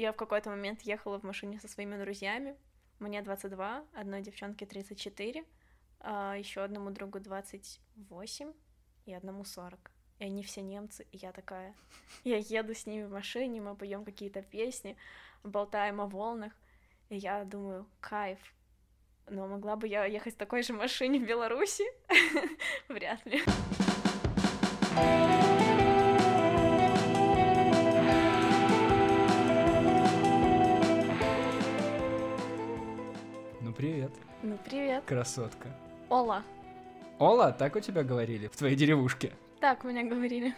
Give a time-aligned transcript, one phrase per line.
[0.00, 2.56] я в какой-то момент ехала в машине со своими друзьями.
[2.98, 5.44] Мне 22, одной девчонке 34,
[6.00, 8.52] а еще одному другу 28
[9.06, 9.90] и одному 40.
[10.18, 11.74] И они все немцы, и я такая...
[12.24, 14.96] Я еду с ними в машине, мы поем какие-то песни,
[15.42, 16.52] болтаем о волнах,
[17.08, 18.38] и я думаю, кайф.
[19.28, 21.84] Но могла бы я ехать в такой же машине в Беларуси?
[22.88, 23.42] Вряд ли.
[33.80, 34.12] Привет,
[34.42, 35.04] Ну, привет.
[35.06, 35.68] красотка.
[36.10, 36.42] Ола.
[37.18, 39.32] Ола, так у тебя говорили в твоей деревушке?
[39.58, 40.54] Так меня говорили.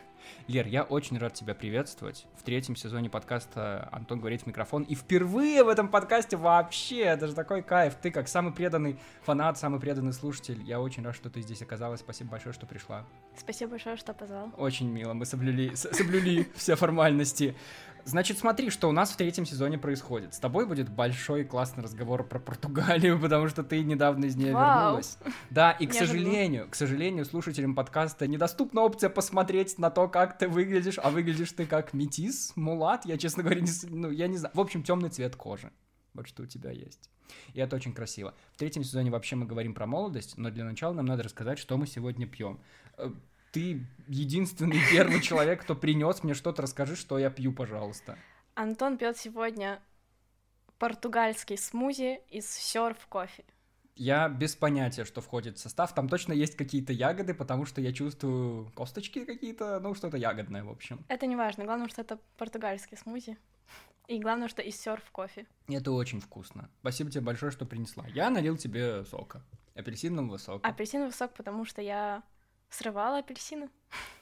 [0.49, 4.83] Лер, я очень рад тебя приветствовать в третьем сезоне подкаста «Антон говорит в микрофон».
[4.83, 7.95] И впервые в этом подкасте вообще, это же такой кайф.
[8.01, 10.61] Ты как самый преданный фанат, самый преданный слушатель.
[10.63, 12.01] Я очень рад, что ты здесь оказалась.
[12.01, 13.05] Спасибо большое, что пришла.
[13.37, 14.51] Спасибо большое, что позвал.
[14.57, 17.57] Очень мило, мы соблюли, соблюли все формальности.
[18.05, 20.35] Значит, смотри, что у нас в третьем сезоне происходит.
[20.35, 24.81] С тобой будет большой классный разговор про Португалию, потому что ты недавно из нее Вау.
[24.81, 25.19] вернулась.
[25.51, 26.07] Да, и, к Неожиданно.
[26.07, 31.53] сожалению, к сожалению, слушателям подкаста недоступна опция посмотреть на то, как ты выглядишь, а выглядишь
[31.53, 34.53] ты как метис, мулат, я, честно говоря, не, ну, я не знаю.
[34.55, 35.71] В общем, темный цвет кожи.
[36.15, 37.11] Вот что у тебя есть.
[37.55, 38.35] И это очень красиво.
[38.53, 41.77] В третьем сезоне вообще мы говорим про молодость, но для начала нам надо рассказать, что
[41.77, 42.61] мы сегодня пьем.
[43.53, 46.63] Ты единственный первый человек, кто принес мне что-то.
[46.63, 48.19] Расскажи, что я пью, пожалуйста.
[48.55, 49.81] Антон пьет сегодня
[50.79, 53.45] португальский смузи из серф кофе.
[53.95, 55.95] Я без понятия, что входит в состав.
[55.95, 60.71] Там точно есть какие-то ягоды, потому что я чувствую косточки какие-то, ну, что-то ягодное, в
[60.71, 61.05] общем.
[61.09, 63.37] Это не важно, главное, что это португальский смузи.
[64.09, 65.47] И главное, что из серф кофе.
[65.69, 66.71] Это очень вкусно.
[66.81, 68.07] Спасибо тебе большое, что принесла.
[68.09, 69.43] Я налил тебе сока.
[69.75, 70.67] Апельсинового сока.
[70.67, 72.23] Апельсиновый сок, потому что я
[72.73, 73.69] срывала апельсины.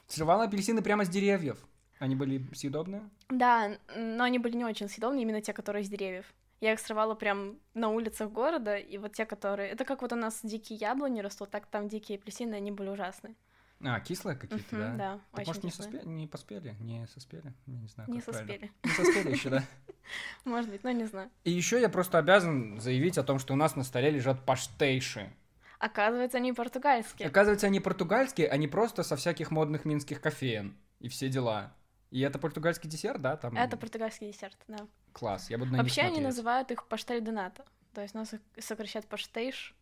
[0.06, 1.58] Срывала апельсины прямо с деревьев.
[1.98, 3.08] Они были съедобные?
[3.28, 6.26] Да, но они были не очень съедобные, именно те, которые из деревьев.
[6.60, 9.70] Я их срывала прям на улицах города, и вот те, которые...
[9.70, 13.34] Это как вот у нас дикие яблони растут, так там дикие апельсины, они были ужасные.
[13.82, 14.96] А, кислые какие-то, Мгм, да?
[14.96, 16.74] да, Так, очень может, не, соспе- не поспели?
[16.80, 17.54] Не соспели?
[17.66, 18.52] Я не знаю, Не как правильно.
[18.52, 18.72] соспели.
[18.84, 19.64] Не соспели еще, да?
[20.44, 21.30] Может быть, но не знаю.
[21.44, 25.32] И еще я просто обязан заявить о том, что у нас на столе лежат паштейши.
[25.80, 27.26] Оказывается, они португальские.
[27.26, 30.76] Оказывается, они португальские, они просто со всяких модных минских кофеен.
[31.00, 31.74] И все дела.
[32.10, 33.36] И это португальский десерт, да?
[33.36, 33.56] Там...
[33.56, 34.86] Это португальский десерт, да.
[35.12, 37.64] Класс, я буду на Вообще они называют их паштель де ната.
[37.94, 39.74] То есть нас сокращают паштейш,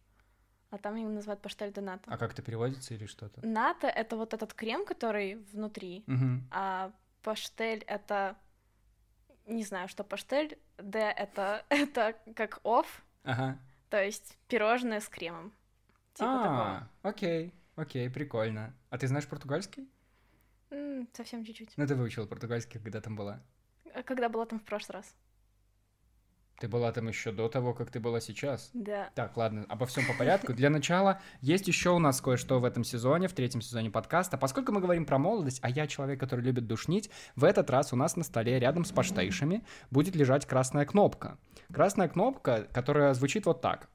[0.70, 2.04] а там их называют паштель де ната.
[2.06, 3.44] А как это переводится или что-то?
[3.44, 6.46] Ната— это вот этот крем, который внутри, Мгм.
[6.52, 6.92] а
[7.22, 8.36] паштель— это...
[9.46, 10.58] Не знаю, что паштель.
[10.76, 13.58] Д— это, это как оф, Ага.
[13.90, 15.52] то есть пирожное с кремом.
[16.18, 16.60] Типа такого.
[16.60, 18.74] А, окей, окей, прикольно.
[18.90, 19.88] А ты знаешь португальский?
[20.70, 21.72] М, совсем чуть-чуть.
[21.76, 23.40] Ну, ты выучила португальский, когда там была.
[23.94, 25.14] А Когда была там в прошлый раз?
[26.58, 28.70] Ты была там еще до того, как ты была сейчас.
[28.74, 29.10] Да.
[29.14, 30.52] Так, ладно, обо всем по порядку.
[30.52, 34.36] Для начала, есть еще у нас кое-что в этом сезоне, в третьем сезоне подкаста.
[34.36, 37.96] Поскольку мы говорим про молодость, а я человек, который любит душнить, в этот раз у
[37.96, 41.38] нас на столе рядом с паштейшами будет лежать красная кнопка.
[41.72, 43.88] Красная кнопка, которая звучит вот так.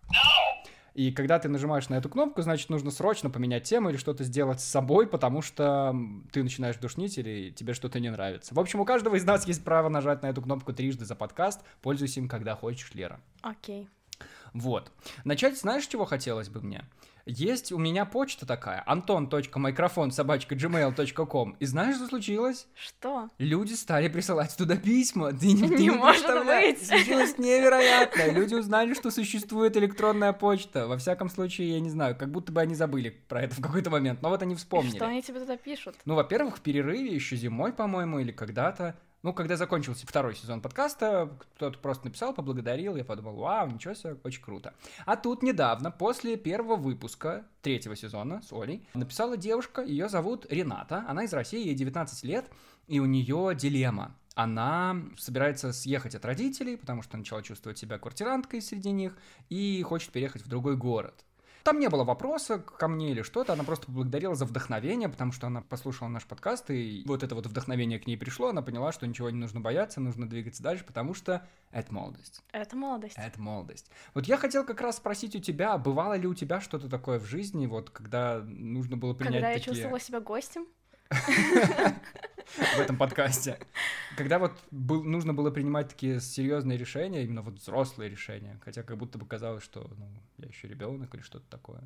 [0.93, 4.61] И когда ты нажимаешь на эту кнопку, значит, нужно срочно поменять тему или что-то сделать
[4.61, 5.95] с собой, потому что
[6.31, 8.53] ты начинаешь душнить или тебе что-то не нравится.
[8.53, 11.61] В общем, у каждого из нас есть право нажать на эту кнопку трижды за подкаст.
[11.81, 13.19] Пользуйся им, когда хочешь, Лера.
[13.41, 13.89] Окей.
[14.53, 14.91] Вот.
[15.23, 16.85] Начать, знаешь, чего хотелось бы мне?
[17.25, 18.84] Есть у меня почта такая,
[20.11, 21.56] собачка gmail.com.
[21.59, 22.67] И знаешь, что случилось?
[22.75, 23.29] Что?
[23.38, 25.31] Люди стали присылать туда письма.
[25.31, 26.85] Ты не, Не может быть.
[26.85, 28.31] Случилось невероятное.
[28.33, 30.88] Люди узнали, что существует электронная почта.
[30.88, 33.89] Во всяком случае, я не знаю, как будто бы они забыли про это в какой-то
[33.89, 34.22] момент.
[34.22, 34.95] Но вот они И вспомнили.
[34.95, 35.95] Что они тебе туда пишут?
[36.06, 39.00] Ну, во-первых, в перерыве еще зимой, по-моему, или когда-то.
[39.23, 44.17] Ну, когда закончился второй сезон подкаста, кто-то просто написал, поблагодарил, я подумал, вау, ничего себе,
[44.25, 44.73] очень круто.
[45.06, 51.06] А тут недавно, после первого выпуска третьего сезона с Олей, написала девушка, ее зовут Рената,
[51.07, 52.51] она из России, ей 19 лет,
[52.88, 54.13] и у нее дилемма.
[54.35, 60.12] Она собирается съехать от родителей, потому что начала чувствовать себя квартиранткой среди них, и хочет
[60.12, 61.24] переехать в другой город.
[61.63, 65.48] Там не было вопроса ко мне или что-то, она просто поблагодарила за вдохновение, потому что
[65.48, 69.07] она послушала наш подкаст, и вот это вот вдохновение к ней пришло, она поняла, что
[69.07, 72.44] ничего не нужно бояться, нужно двигаться дальше, потому что это молодость.
[72.51, 73.15] Это молодость.
[73.18, 73.89] Это молодость.
[74.13, 77.25] Вот я хотел как раз спросить у тебя, бывало ли у тебя что-то такое в
[77.25, 79.74] жизни, вот когда нужно было принять Когда я такие...
[79.74, 80.68] чувствовала себя гостем,
[81.09, 83.59] в этом подкасте.
[84.17, 88.97] Когда вот был, нужно было принимать такие серьезные решения, именно вот взрослые решения, хотя как
[88.97, 90.07] будто бы казалось, что ну,
[90.38, 91.81] я еще ребенок или что-то такое.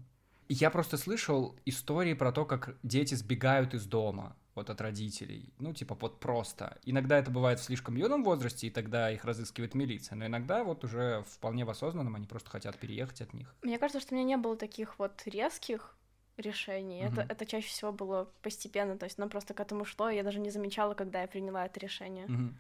[0.49, 4.35] Я просто слышал истории про то, как дети сбегают из дома.
[4.55, 6.79] вот от родителей, ну, типа, вот просто.
[6.83, 10.83] Иногда это бывает в слишком юном возрасте, и тогда их разыскивает милиция, но иногда вот
[10.83, 13.53] уже вполне в осознанном они просто хотят переехать от них.
[13.61, 15.96] Мне кажется, что у меня не было таких вот резких
[16.37, 17.03] решений.
[17.05, 17.19] Мгм.
[17.19, 20.23] Это, это чаще всего было постепенно, то есть оно просто к этому шло, и я
[20.23, 22.27] даже не замечала, когда я приняла это решение.
[22.27, 22.57] Мгм.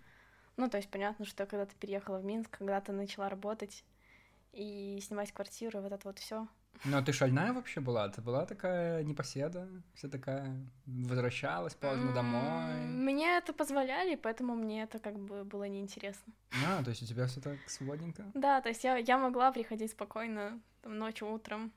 [0.57, 3.83] Ну, то есть понятно, что когда ты переехала в Минск, когда ты начала работать
[4.53, 6.47] и снимать квартиру, вот это вот все.
[6.83, 8.07] Ну, а ты шальная вообще была?
[8.09, 9.67] Ты была такая непоседа?
[9.93, 12.85] Вся такая возвращалась поздно домой?
[12.85, 16.33] Мне это позволяли, поэтому мне это как бы было неинтересно.
[16.65, 18.31] А, то есть у тебя все так сводненько?
[18.33, 21.71] Да, то есть я, я могла приходить спокойно там, ночью, утром,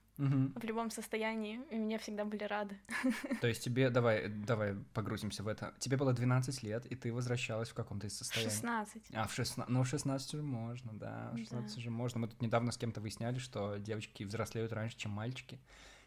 [0.55, 2.79] В любом состоянии, и меня всегда были рады.
[3.41, 5.73] То есть тебе, давай, давай погрузимся в это.
[5.79, 8.51] Тебе было 12 лет, и ты возвращалась в каком-то из состояний.
[8.51, 9.03] 16.
[9.15, 12.21] А, в 16, ну, в 16 уже можно, да, в 16 уже можно.
[12.21, 15.59] Мы тут недавно с кем-то выясняли, что девочки взрослеют раньше, чем мальчики,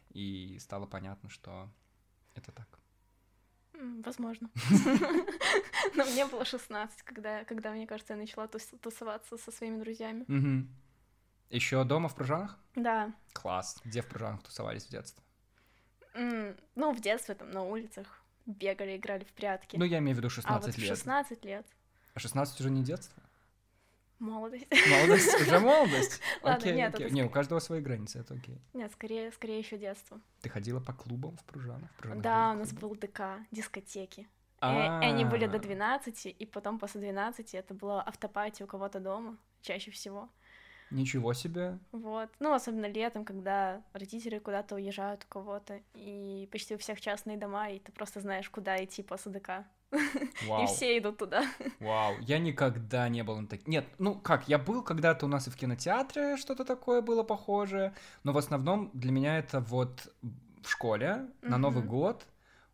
[0.10, 1.70] и стало понятно, что
[2.36, 2.68] это так.
[4.06, 4.50] Возможно.
[5.96, 10.26] Но мне было 16, когда, когда, мне кажется, я начала тус- тусоваться со своими друзьями.
[11.54, 12.58] Еще дома в Пружанах?
[12.76, 13.14] Да.
[13.32, 13.80] Класс.
[13.86, 15.24] Где в Пружанах тусовались в детстве?
[16.16, 19.78] М, Ну, в детстве там на улицах бегали, играли в прятки.
[19.78, 20.90] Ну, я имею в виду а 16 вот в лет.
[20.90, 21.68] 16 лет.
[22.16, 23.22] А 16 уже не детство?
[24.18, 24.66] Молодость.
[24.90, 26.22] Молодость, уже молодость.
[26.42, 27.06] Ладно, Окей, нет, окей.
[27.06, 28.60] это Не, у каждого свои границы, это окей.
[28.74, 30.20] Нет, скорее, скорее еще детство.
[30.42, 31.92] Ты ходила по клубам в Пружанах?
[31.92, 33.22] В Пружанах Да, у нас был ДК,
[33.52, 34.28] дискотеки.
[34.62, 38.68] И и они были до А, 12, и потом после 12 это было автопати у
[38.68, 40.30] кого-то дома, чаще всего.
[40.94, 41.80] Ничего себе.
[41.92, 42.30] Вот.
[42.40, 47.70] Ну, особенно летом, когда родители куда-то уезжают у кого-то, и почти у всех частные дома,
[47.70, 49.66] и ты просто знаешь, куда идти после ДК.
[50.48, 50.64] Вау.
[50.64, 51.46] И все идут туда.
[51.80, 53.68] Вау, я никогда не был на таких...
[53.68, 57.94] Нет, ну как, я был когда-то у нас и в кинотеатре, что-то такое было похожее,
[58.24, 60.12] но в основном для меня это вот
[60.64, 62.26] в школе на Новый год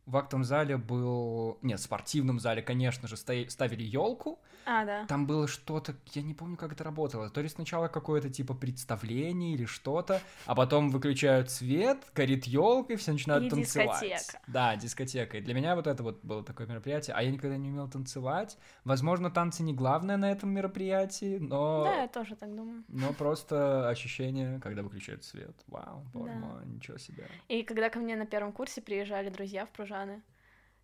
[0.10, 1.60] в актовом зале был...
[1.62, 4.40] Нет, в спортивном зале, конечно же, ставили елку.
[4.66, 5.06] А, да.
[5.06, 7.30] Там было что-то, я не помню, как это работало.
[7.30, 12.96] То ли сначала какое-то типа представление или что-то, а потом выключают свет, горит елка, и
[12.96, 14.02] все начинают И танцевать.
[14.02, 14.40] дискотека.
[14.48, 15.38] Да, дискотека.
[15.38, 17.16] И для меня вот это вот было такое мероприятие.
[17.16, 18.58] А я никогда не умел танцевать.
[18.84, 21.84] Возможно, танцы не главное на этом мероприятии, но...
[21.86, 22.84] Да, я тоже так думаю.
[22.88, 25.56] Но просто ощущение, когда выключают свет.
[25.68, 26.40] Вау, боже Да.
[26.40, 27.28] мой, ничего себе.
[27.48, 30.22] И когда ко мне на первом курсе приезжали друзья в Пружаны,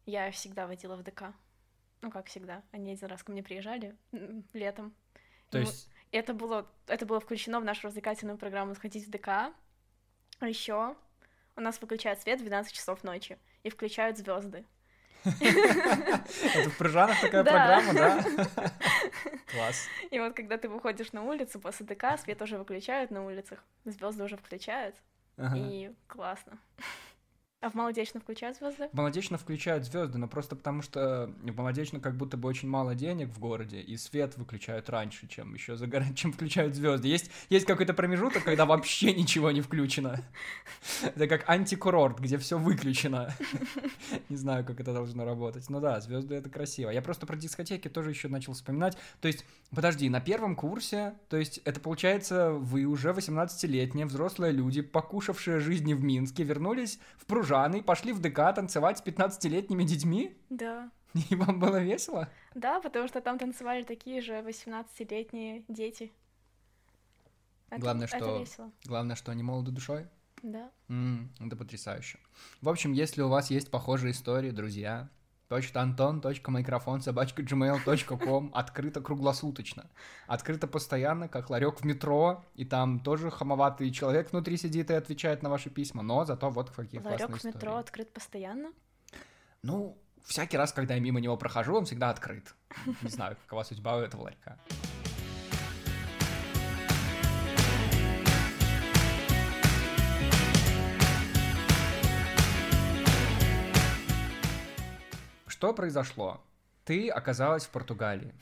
[0.06, 1.34] я всегда водила в ДК.
[2.02, 2.64] Ну, как всегда.
[2.72, 3.96] Они один раз ко мне приезжали
[4.54, 4.94] летом.
[5.50, 9.28] То мы- есть, это было, это было включено в нашу развлекательную программу «Сходить в ДК».
[9.28, 10.96] А еще
[11.56, 14.66] у нас выключают свет в 12 часов ночи и включают звезды.
[15.24, 18.24] это в Прыжанах такая программа, да?
[19.48, 19.88] Класс.
[20.12, 24.24] И вот когда ты выходишь на улицу после ДК, свет уже выключают на улицах, звезды
[24.26, 24.96] уже включают,
[25.56, 26.60] и классно.
[27.66, 28.90] А в молодечно включают звезды?
[28.92, 32.94] В Молодечно включают звезды, но просто потому что в Молодечно как будто бы очень мало
[32.94, 37.08] денег в городе, и свет выключают раньше, чем еще загорать, чем включают звезды.
[37.08, 40.22] Есть, есть какой-то промежуток, когда вообще ничего не включено.
[41.04, 43.34] Это как антикурорт, где все выключено.
[44.30, 45.68] Не знаю, как это должно работать.
[45.70, 46.90] Ну да, звезды это красиво.
[46.90, 48.98] Я просто про дискотеки тоже еще начал вспоминать.
[49.22, 54.82] То есть, подожди, на первом курсе, то есть это получается, вы уже 18-летние взрослые люди,
[54.82, 57.26] покушавшие жизни в Минске, вернулись в
[57.56, 60.38] Пружаны, пошли в ДК танцевать с 15-летними детьми?
[60.50, 60.92] Да.
[61.30, 62.28] И вам было весело?
[62.54, 66.12] Да, потому что там танцевали такие же 18-летние дети.
[67.70, 68.72] Это- Главное, это что- весело.
[68.86, 70.08] Главное, что они молоды душой.
[70.44, 70.70] Да.
[70.90, 72.20] М, это потрясающе.
[72.62, 75.10] В общем, если у вас есть похожие истории, друзья,
[76.52, 79.90] микрофон, собачка gmail.com открыто круглосуточно.
[80.28, 85.44] Открыто постоянно, как ларек в метро, и там тоже хамоватый человек внутри сидит и отвечает
[85.44, 87.80] на ваши письма, но зато вот какие классные Ларек в метро истории.
[87.80, 88.72] открыт постоянно.
[89.62, 92.56] Ну, всякий раз, когда я мимо него прохожу, он всегда открыт.
[93.02, 94.58] Не знаю, какова судьба у этого ларька.
[105.56, 106.42] Что произошло?
[106.84, 108.36] Ты оказалась в Португалии.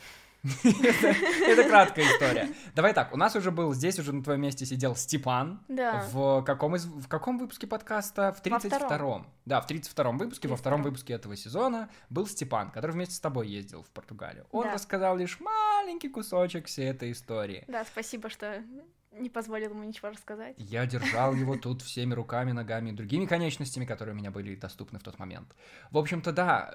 [0.63, 2.49] Это краткая история.
[2.73, 5.63] Давай так, у нас уже был, здесь уже на твоем месте сидел Степан.
[5.67, 6.07] Да.
[6.11, 8.33] В каком, из, в каком выпуске подкаста?
[8.33, 8.79] В Во 32-м.
[8.87, 9.27] втором.
[9.45, 10.83] Да, в 32-м выпуске, во втором 32-м.
[10.85, 14.47] выпуске этого сезона был Степан, который вместе с тобой ездил в Португалию.
[14.49, 17.63] Он рассказал лишь маленький кусочек всей этой истории.
[17.67, 18.63] Да, спасибо, что
[19.19, 20.55] не позволил ему ничего рассказать.
[20.57, 24.99] Я держал его тут всеми руками, ногами и другими конечностями, которые у меня были доступны
[24.99, 25.55] в тот момент.
[25.91, 26.73] В общем-то, да,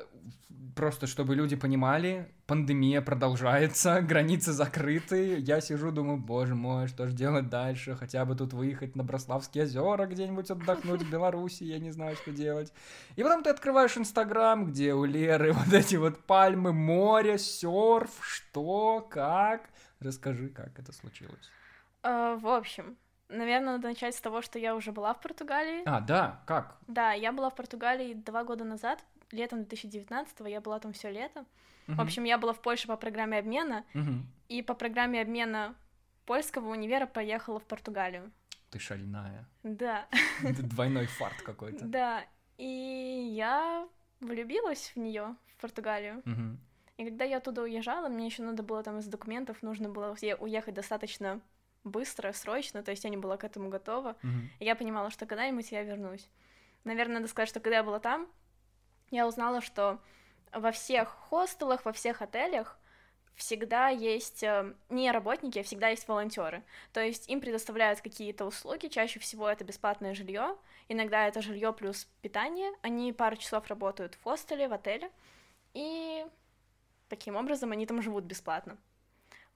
[0.75, 5.39] просто чтобы люди понимали, пандемия продолжается, границы закрыты.
[5.39, 7.97] Я сижу, думаю, боже мой, что же делать дальше?
[7.97, 12.33] Хотя бы тут выехать на Брославские озера где-нибудь отдохнуть в Беларуси, я не знаю, что
[12.33, 12.73] делать.
[13.17, 19.07] И потом ты открываешь Инстаграм, где у Леры вот эти вот пальмы, море, серф, что,
[19.11, 19.69] как.
[20.01, 21.51] Расскажи, как это случилось.
[22.03, 22.97] А, в общем,
[23.29, 25.83] наверное, надо начать с того, что я уже была в Португалии.
[25.87, 26.77] А, да, как?
[26.87, 31.45] Да, я была в Португалии два года назад, летом 2019 я была там все лето.
[31.87, 31.97] Uh-huh.
[31.97, 34.23] В общем, я была в Польше по программе обмена, uh-huh.
[34.49, 35.75] и по программе обмена
[36.27, 38.31] польского универа поехала в Португалию.
[38.71, 39.49] Ты шальная.
[39.63, 40.07] Да.
[40.43, 41.87] Двойной фарт какой-то.
[41.87, 42.25] Да,
[42.59, 43.89] и я
[44.21, 46.23] влюбилась в нее, в Португалию.
[46.27, 46.57] Uh-huh.
[46.99, 50.75] И когда я оттуда уезжала, мне еще надо было там из документов, нужно было уехать
[50.75, 51.41] достаточно
[51.91, 54.17] быстро, срочно, то есть я не была к этому готова.
[54.23, 54.49] Uh-huh.
[54.61, 56.29] И я понимала, что когда-нибудь я вернусь.
[56.85, 58.29] Наверное, надо сказать, что когда я была там,
[59.11, 60.01] я узнала, что
[60.53, 62.79] во всех хостелах, во всех отелях
[63.35, 66.65] всегда есть э, не работники, а всегда есть волонтеры.
[66.93, 70.57] То есть им предоставляют какие-то услуги, чаще всего это бесплатное жилье,
[70.89, 72.73] иногда это жилье плюс питание.
[72.83, 75.11] Они пару часов работают в хостеле, в отеле,
[75.73, 76.27] и
[77.09, 78.77] таким образом они там живут бесплатно.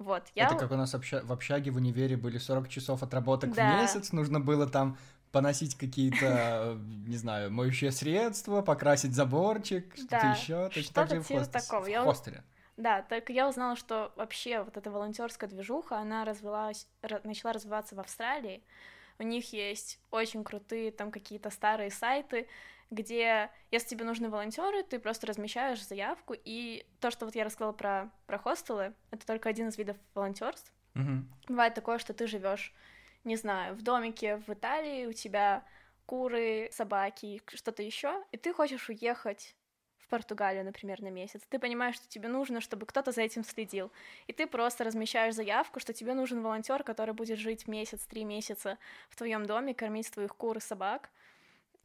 [0.03, 0.47] Вот, я...
[0.47, 3.79] Это как у нас в общаге в универе были 40 часов отработок да.
[3.79, 4.99] в месяц, нужно было там
[5.33, 10.67] поносить какие-то, не знаю, моющие средства, покрасить заборчик, что-то да, еще.
[10.69, 11.53] Точно что так же в, хост...
[11.53, 11.85] такого.
[11.85, 12.45] в хостеле.
[12.77, 16.87] Да, так я узнала, что вообще вот эта волонтерская движуха, она развилась,
[17.25, 18.63] начала развиваться в Австралии.
[19.19, 22.49] У них есть очень крутые там какие-то старые сайты,
[22.93, 27.73] где, если тебе нужны волонтеры, ты просто размещаешь заявку, и то, что вот я рассказала
[27.73, 30.73] про, про хостелы, это только один из видов волонтерств.
[30.95, 31.23] Mm-hmm.
[31.49, 32.73] Бывает такое, что ты живешь
[33.25, 35.65] не знаю, в домике в Италии у тебя
[36.07, 39.55] куры, собаки, что-то еще, и ты хочешь уехать
[39.99, 41.43] в Португалию, например, на месяц.
[41.49, 43.93] Ты понимаешь, что тебе нужно, чтобы кто-то за этим следил.
[44.27, 48.79] И ты просто размещаешь заявку, что тебе нужен волонтер, который будет жить месяц, три месяца
[49.09, 51.09] в твоем доме, кормить твоих кур и собак.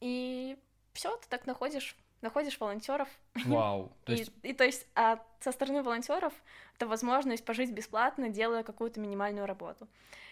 [0.02, 0.58] И
[0.98, 3.08] все, ты так находишь находишь волонтеров.
[3.46, 3.92] Вау.
[4.06, 4.32] То есть...
[4.42, 6.34] И, и то есть, а со стороны волонтеров
[6.76, 9.88] это возможность пожить бесплатно, делая какую-то минимальную работу.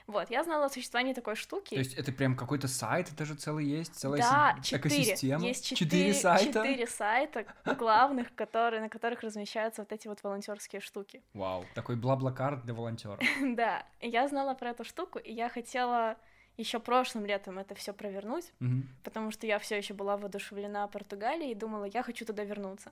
[0.08, 1.76] Вот, я знала о существовании такой штуки.
[1.76, 4.64] То есть это прям какой-то сайт, это же целый есть, целая да, си...
[4.64, 4.82] четыре.
[4.82, 5.44] экосистема?
[5.44, 6.46] Есть четыре, четыре сайта?
[6.46, 7.46] Четыре сайта
[7.78, 11.22] главных, которые, на которых размещаются вот эти вот волонтерские штуки.
[11.34, 13.20] Вау, такой бла-бла-кар для волонтеров.
[13.56, 16.18] Да, я знала про эту штуку, и я хотела
[16.58, 18.84] еще прошлым летом это все провернуть, mm-hmm.
[19.04, 22.92] потому что я все еще была воодушевлена Португалией и думала, я хочу туда вернуться.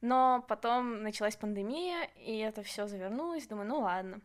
[0.00, 4.20] Но потом началась пандемия, и это все завернулось, думаю, ну ладно.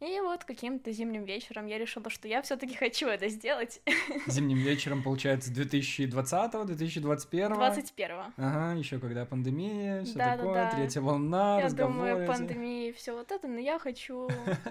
[0.00, 3.82] И вот каким-то зимним вечером я решила, что я все-таки хочу это сделать.
[4.28, 7.60] Зимним вечером, получается, 2020-го, 2021-го?
[7.60, 8.32] 21-го.
[8.36, 10.76] Ага, еще когда пандемия, все да, такое, да, да.
[10.76, 12.10] третья волна, Я разговоры.
[12.10, 14.28] думаю, пандемия, все вот это, но я хочу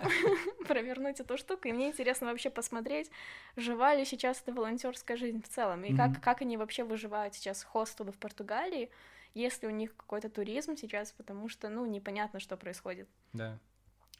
[0.68, 3.12] провернуть эту штуку, и мне интересно вообще посмотреть,
[3.58, 7.64] жива ли сейчас эта волонтерская жизнь в целом, и как, как они вообще выживают сейчас
[7.64, 8.90] хостелы в Португалии,
[9.34, 13.10] если у них какой-то туризм сейчас, потому что, ну, непонятно, что происходит.
[13.34, 13.60] Да.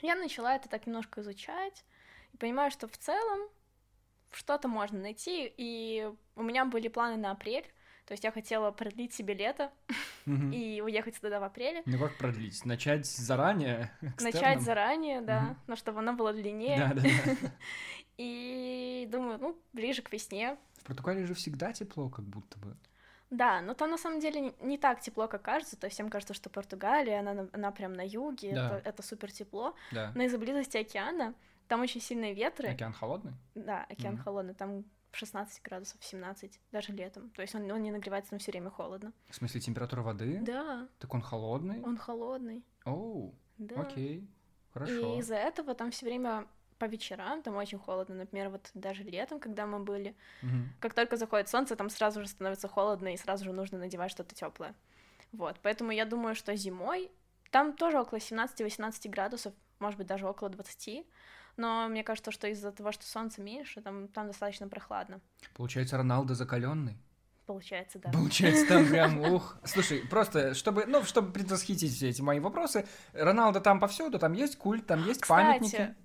[0.02, 1.86] Я начала это так немножко изучать
[2.34, 3.50] и понимаю, что в целом
[4.32, 7.66] что-то можно найти, и у меня были планы на апрель,
[8.06, 9.72] то есть я хотела продлить себе лето
[10.26, 11.84] и уехать туда в апреле.
[11.86, 12.64] Ну как продлить?
[12.64, 13.92] Начать заранее?
[14.22, 16.78] Начать заранее, да, но чтобы оно было длиннее.
[16.78, 17.10] Да, да.
[18.18, 20.58] И думаю, ну, ближе к весне.
[20.82, 22.76] В Португалии же всегда тепло, как будто бы.
[23.30, 25.76] Да, но там на самом деле не так тепло, как кажется.
[25.78, 28.78] То есть всем кажется, что Португалия, она, она прям на юге, да.
[28.78, 29.76] это, это супер тепло.
[29.92, 30.12] Да.
[30.16, 31.34] Но из-за близости океана
[31.68, 32.70] там очень сильные ветры.
[32.70, 33.34] Океан холодный?
[33.56, 34.24] Да, океан Мгм.
[34.24, 37.30] холодный, там 16 градусов, 17, даже летом.
[37.32, 39.12] То есть он, он не нагревается, там все время холодно.
[39.30, 40.40] В смысле, температура воды?
[40.42, 41.82] Да, Так он холодный?
[41.84, 42.64] он холодный.
[42.86, 43.82] Оу, Да.
[43.82, 44.28] окей, И
[44.74, 45.20] хорошо.
[45.20, 46.46] из-за этого там все время
[46.78, 50.74] по вечерам, там очень холодно, например, вот даже летом, когда мы были, Мгм.
[50.80, 54.36] как только заходит солнце, там сразу же становится холодно, и сразу же нужно надевать что-то
[54.36, 54.74] теплое.
[55.32, 57.12] Вот, поэтому я думаю, что зимой
[57.52, 61.06] там тоже около 17-18 градусов, может быть, даже около 20,
[61.58, 65.20] но мне кажется, что из-за того, что солнце меньше, там, там достаточно прохладно.
[65.56, 66.98] Получается, Роналдо закаленный.
[67.48, 68.12] Получается, да.
[68.12, 69.58] Получается, там прям ух.
[69.64, 74.58] Слушай, просто, чтобы, ну, чтобы предвосхитить все эти мои вопросы, Роналдо там повсюду, там есть
[74.58, 75.72] культ, там есть памятники.
[75.72, 75.96] Кстати, э,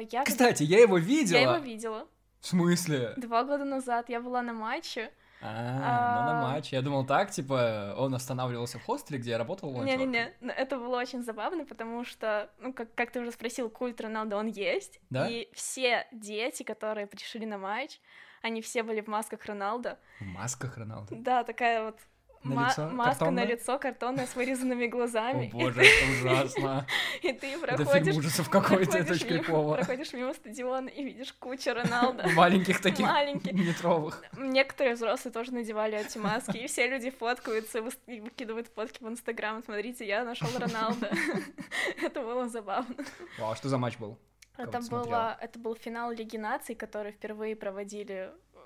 [0.00, 1.38] я, когда- Кстати, я его видела.
[1.38, 2.06] я его видела
[2.40, 3.14] В смысле?
[3.16, 4.08] два года назад.
[4.08, 5.10] Я была на матче.
[5.40, 6.72] А, ну на матч.
[6.72, 11.22] Я думал так, типа, он останавливался в хостеле, где я работал Не-не-не, это было очень
[11.22, 15.00] забавно, потому что, ну, как, как ты уже спросил, культ Роналда, он есть.
[15.10, 15.28] Да?
[15.28, 18.00] И все дети, которые пришли на матч,
[18.42, 19.98] они все были в масках Роналда.
[20.18, 21.14] В масках Роналда?
[21.14, 21.98] Да, такая вот
[22.44, 22.88] На ма- лицо?
[22.88, 23.44] маска Картонная?
[23.44, 25.48] на лицо, картонная, с вырезанными глазами.
[25.52, 26.86] О боже, это ужасно.
[27.22, 28.04] И ты Это проходишь...
[28.06, 29.74] фильм ужасов какой-то, это проходишь очень мимо- крипово.
[29.76, 32.28] Проходишь мимо стадиона и видишь кучу Роналда.
[32.36, 33.52] Маленьких таких Маленьких.
[33.52, 34.22] метровых.
[34.36, 39.62] Некоторые взрослые тоже надевали эти маски, и все люди фоткаются и выкидывают фотки в Инстаграм.
[39.64, 41.10] Смотрите, я нашел Роналда.
[42.02, 42.94] Это было забавно.
[43.38, 44.18] Вау, а что за матч был?
[44.56, 48.58] Это было, это был финал Лиги наций, который впервые проводили э,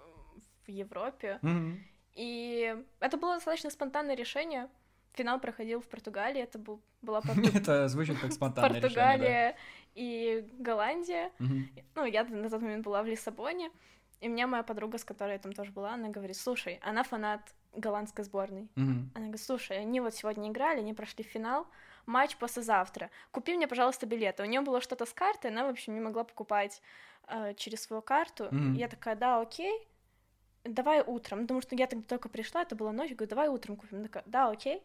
[0.66, 1.38] в Европе.
[1.42, 1.84] Мгм.
[2.14, 4.68] И это было достаточно спонтанное решение.
[5.14, 9.56] Финал проходил в Португалии, это был, была Порту- Это звучит как спонтанное Португалия
[9.94, 11.30] и Голландия.
[11.94, 13.70] Ну, я на тот момент была в Лиссабоне,
[14.20, 17.54] и мне моя подруга, с которой я там тоже была, она говорит, слушай, она фанат
[17.74, 18.68] голландской сборной.
[19.14, 21.66] Она говорит, слушай, они вот сегодня играли, они прошли финал,
[22.06, 23.10] матч послезавтра.
[23.32, 24.42] Купи мне, пожалуйста, билеты.
[24.42, 26.80] У нее было что-то с картой, она, в общем, не могла покупать
[27.28, 28.48] э, через свою карту.
[28.76, 29.72] Я такая, да, окей,
[30.64, 31.42] давай утром.
[31.42, 33.98] Потому что я тогда только пришла, это была ночь, говорю, давай утром купим.
[33.98, 34.82] Она такая, да, окей.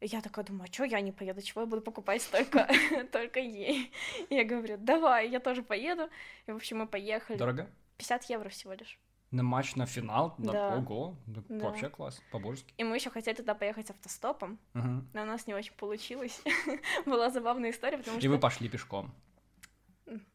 [0.00, 2.68] И я такая думаю, а чё я не поеду, чего я буду покупать только,
[3.12, 3.92] только ей?
[4.28, 6.08] И я говорю, давай, я тоже поеду.
[6.46, 7.38] И, в общем, мы поехали.
[7.38, 7.70] Дорого?
[7.98, 8.98] 50 евро всего лишь.
[9.30, 10.34] На матч на финал?
[10.36, 10.52] Да.
[10.52, 10.76] Да.
[10.76, 11.68] Ого, да Да.
[11.68, 12.74] вообще класс, по-божески.
[12.76, 16.42] И мы еще хотели туда поехать автостопом, но у нас не очень получилось.
[17.06, 18.28] Была забавная история, потому И что...
[18.28, 19.14] вы пошли пешком.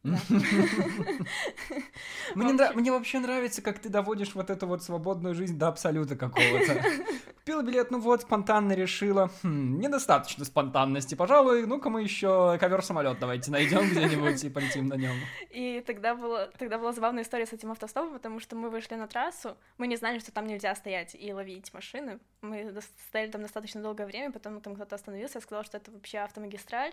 [2.34, 6.82] Мне вообще нравится, как ты доводишь вот эту вот свободную жизнь до абсолюта какого-то.
[7.48, 9.30] Купила билет, ну вот, спонтанно решила.
[9.42, 11.64] Хм, недостаточно спонтанности, пожалуй.
[11.64, 15.16] Ну-ка мы еще ковер-самолет давайте найдем где-нибудь и полетим на нем.
[15.48, 19.06] И тогда, было, тогда была забавная история с этим автостопом, потому что мы вышли на
[19.06, 22.18] трассу, мы не знали, что там нельзя стоять и ловить машины.
[22.42, 22.78] Мы
[23.08, 26.92] стояли там достаточно долгое время, потом там кто-то остановился и сказал, что это вообще автомагистраль,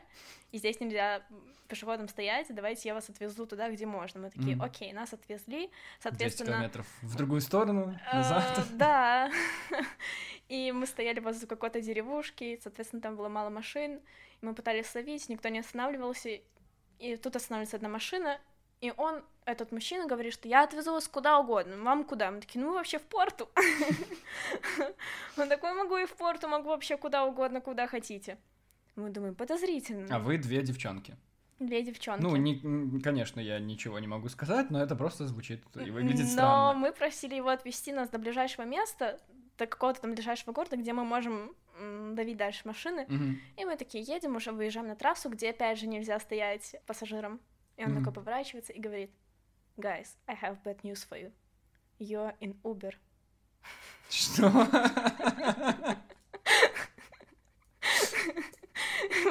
[0.54, 1.22] и здесь нельзя
[1.68, 4.22] пешеходам стоять, давайте я вас отвезу туда, где можно.
[4.22, 4.64] Мы такие, Мгм.
[4.64, 6.52] окей, нас отвезли, 200 соответственно...
[6.52, 8.68] километров в другую сторону, Э, назад.
[8.72, 9.32] Да.
[10.48, 14.00] И мы стояли возле какой-то деревушки, соответственно, там было мало машин.
[14.42, 16.40] и Мы пытались ловить, никто не останавливался.
[17.00, 18.40] И тут останавливается одна машина,
[18.82, 21.78] и он, этот мужчина, говорит, что я отвезу вас куда угодно.
[21.78, 22.32] Вам куда?
[22.32, 23.50] Мы такие, ну вообще в порту.
[25.38, 28.38] Он такой, могу и в порту, могу вообще куда угодно, куда хотите.
[28.96, 30.08] Мы думаем, подозрительно.
[30.16, 31.18] А вы две девчонки.
[31.60, 32.22] Две девчонки.
[32.22, 36.32] Ну, не, конечно, я ничего не могу сказать, но это просто звучит и выглядит Но
[36.32, 36.80] странно.
[36.80, 39.20] мы просили его отвезти нас до ближайшего места,
[39.58, 41.56] до какого-то там ближайшего города, где мы можем
[42.16, 43.06] давить дальше машины.
[43.08, 43.40] Мгм.
[43.58, 47.40] И мы такие едем, уже выезжаем на трассу, где опять же нельзя стоять пассажирам.
[47.78, 48.00] И он Мгм.
[48.00, 49.12] такой поворачивается и говорит,
[49.78, 51.32] guys, I have bad news for you.
[52.00, 52.94] You're in Uber.
[54.10, 54.52] Что?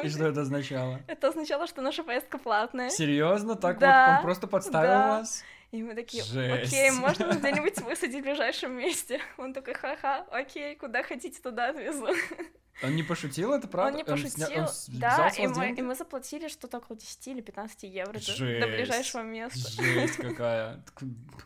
[0.03, 1.01] И что это означало?
[1.07, 2.91] Это означало, что наша поездка платная.
[2.91, 3.55] Серьезно?
[3.57, 5.19] Так вот Да, он просто подставил да.
[5.19, 5.45] вас?
[5.75, 6.73] И мы такие, Жесть.
[6.73, 9.21] окей, можно нас где-нибудь высадить в ближайшем месте?
[9.39, 12.07] Он такой, ха-ха, окей, куда хотите, туда отвезу.
[12.83, 13.91] Он не пошутил, это правда?
[13.93, 15.79] Он не сня- пошутил, он с- да, взял с и мы, деньги?
[15.79, 18.67] и мы заплатили что-то около 10 или 15 евро до- до Жесть.
[18.67, 19.59] ближайшего места.
[19.83, 20.85] Жесть какая.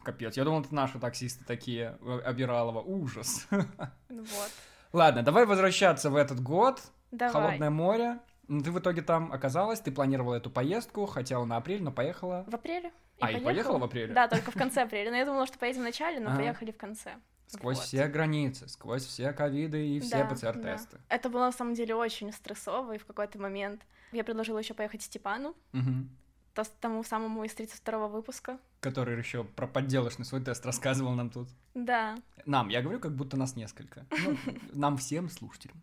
[0.02, 0.36] Капец.
[0.38, 1.98] Я думал, это наши таксисты такие.
[2.00, 2.80] э, Обиралова.
[2.80, 3.46] Ужас.
[3.50, 4.50] Вот.
[4.94, 6.80] Ладно, давай возвращаться в этот год.
[7.10, 7.32] Давай.
[7.32, 8.18] Холодное море.
[8.48, 12.44] Ну, Ты в итоге там оказалась, ты планировала эту поездку, хотела на апрель, но поехала.
[12.46, 12.90] В апреле.
[13.20, 14.14] А, и поехала в апреле?
[14.14, 15.10] Да, только в конце апреля.
[15.10, 16.38] Но я думала, что поедем в начале, но Ага.
[16.38, 17.16] поехали в конце.
[17.46, 17.86] Сквозь Вот.
[17.86, 20.98] все границы, сквозь все ковиды и все Да, ПЦР-тесты.
[20.98, 21.14] да.
[21.16, 25.02] Это было на самом деле очень стрессово, и в какой-то момент я предложила еще поехать
[25.02, 26.10] Степану, Мгм.
[26.54, 28.58] то тому самому из 32 выпуска.
[28.80, 31.48] Который еще про подделочный свой тест рассказывал нам тут.
[31.74, 34.04] Да, Нам, я говорю, как будто нас несколько.
[34.10, 34.36] Ну,
[34.74, 35.80] нам всем слушателям.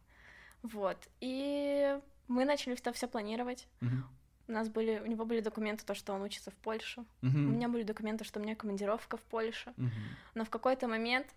[0.62, 0.98] вот.
[1.20, 3.68] И мы начали это все планировать.
[3.82, 4.06] Мгм.
[4.48, 7.04] У нас были, у него были документы, то, что он учится в Польше.
[7.22, 7.50] Мгм.
[7.50, 9.74] У меня были документы, что у меня командировка в Польше.
[9.78, 9.92] Мгм.
[10.36, 11.28] Но в какой-то момент,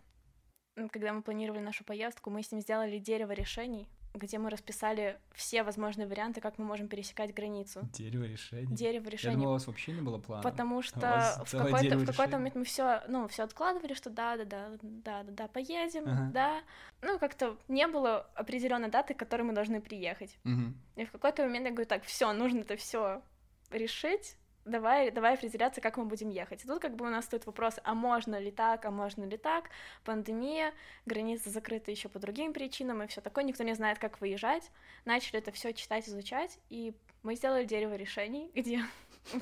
[0.90, 5.62] когда мы планировали нашу поездку, мы с ним сделали дерево решений, где мы расписали все
[5.62, 7.88] возможные варианты, как мы можем пересекать границу.
[7.92, 8.74] Дерево решений.
[8.74, 9.34] Дерево Я решений.
[9.36, 10.42] думал, у вас вообще не было плана.
[10.42, 10.98] Потому у что
[11.44, 12.36] в какой-то, дерево в какой-то решений.
[12.36, 16.30] момент мы все, ну, все откладывали, что да, да, да, да, да, да, поедем, Ага.
[16.32, 16.60] да.
[17.02, 20.36] Ну, как-то не было определенной даты, к которой мы должны приехать.
[20.44, 20.76] Мгм.
[20.96, 23.22] И в какой-то момент я говорю, так, все, нужно это все
[23.70, 24.36] решить.
[24.68, 26.62] Давай, давай определяться, как мы будем ехать.
[26.62, 29.36] И тут как бы у нас стоит вопрос, а можно ли так, а можно ли
[29.36, 29.70] так?
[30.04, 30.74] Пандемия,
[31.06, 33.44] границы закрыты еще по другим причинам и все такое.
[33.44, 34.70] Никто не знает, как выезжать.
[35.04, 38.82] Начали это все читать, изучать, и мы сделали дерево решений, где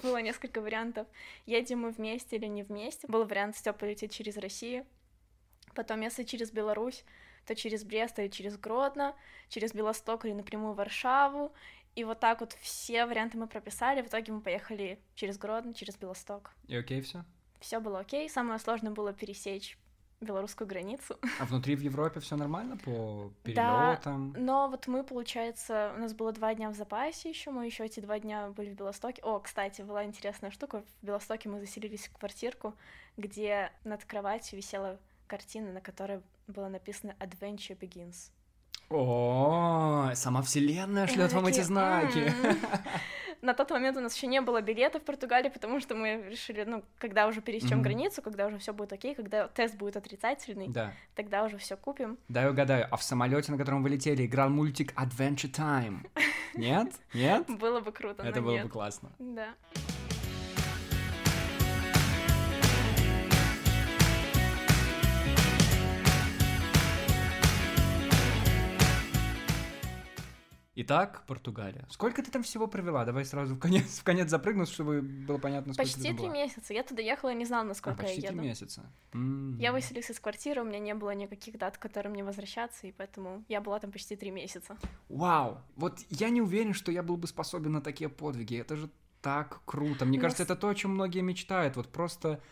[0.02, 1.06] было несколько вариантов.
[1.44, 3.06] Едем мы вместе или не вместе.
[3.08, 4.86] Был вариант Степа лететь через Россию.
[5.74, 7.04] Потом, если через Беларусь,
[7.46, 9.14] то через Брест или через Гродно,
[9.48, 11.52] через Белосток или напрямую Варшаву.
[11.96, 14.02] И вот так вот все варианты мы прописали.
[14.02, 16.52] В итоге мы поехали через Гродно, через Белосток.
[16.68, 17.24] И окей все?
[17.58, 18.28] Все было окей.
[18.28, 19.78] Самое сложное было пересечь
[20.20, 21.18] белорусскую границу.
[21.40, 24.32] А внутри в Европе все нормально по перелетам?
[24.34, 27.84] Да, но вот мы, получается, у нас было два дня в запасе еще, мы еще
[27.84, 29.22] эти два дня были в Белостоке.
[29.22, 32.74] О, кстати, была интересная штука, в Белостоке мы заселились в квартирку,
[33.16, 38.30] где над кроватью висела картина, на которой было написано Adventure Begins.
[38.88, 42.32] О, сама вселенная шлет вам эти знаки.
[43.42, 46.64] На тот момент у нас еще не было билета в Португалии, потому что мы решили,
[46.64, 50.92] ну, когда уже пересечем границу, когда уже все будет окей, когда тест будет отрицательный, да.
[51.14, 52.18] тогда уже все купим.
[52.28, 52.88] Да, угадаю.
[52.90, 56.08] А в самолете, на котором вы летели, играл мультик Adventure Time?
[56.54, 56.92] Нет?
[57.12, 57.46] Нет?
[57.48, 58.22] Было бы круто.
[58.22, 59.12] Это было бы классно.
[59.18, 59.54] Да.
[70.78, 71.86] Итак, Португалия.
[71.88, 73.06] Сколько ты там всего провела?
[73.06, 76.74] Давай сразу в конец, в конец запрыгну, чтобы было понятно, сколько Почти три месяца.
[76.74, 78.38] Я туда ехала и не знала, насколько а, почти я еду.
[78.38, 78.92] три месяца.
[79.12, 79.56] Mm-hmm.
[79.58, 82.92] Я выселилась из квартиры, у меня не было никаких дат, к которым мне возвращаться, и
[82.92, 84.76] поэтому я была там почти три месяца.
[85.08, 85.62] Вау!
[85.76, 88.58] Вот я не уверен, что я был бы способен на такие подвиги.
[88.58, 88.90] Это же
[89.22, 90.04] так круто.
[90.04, 90.22] Мне Но...
[90.24, 91.76] кажется, это то, о чем многие мечтают.
[91.76, 92.42] Вот просто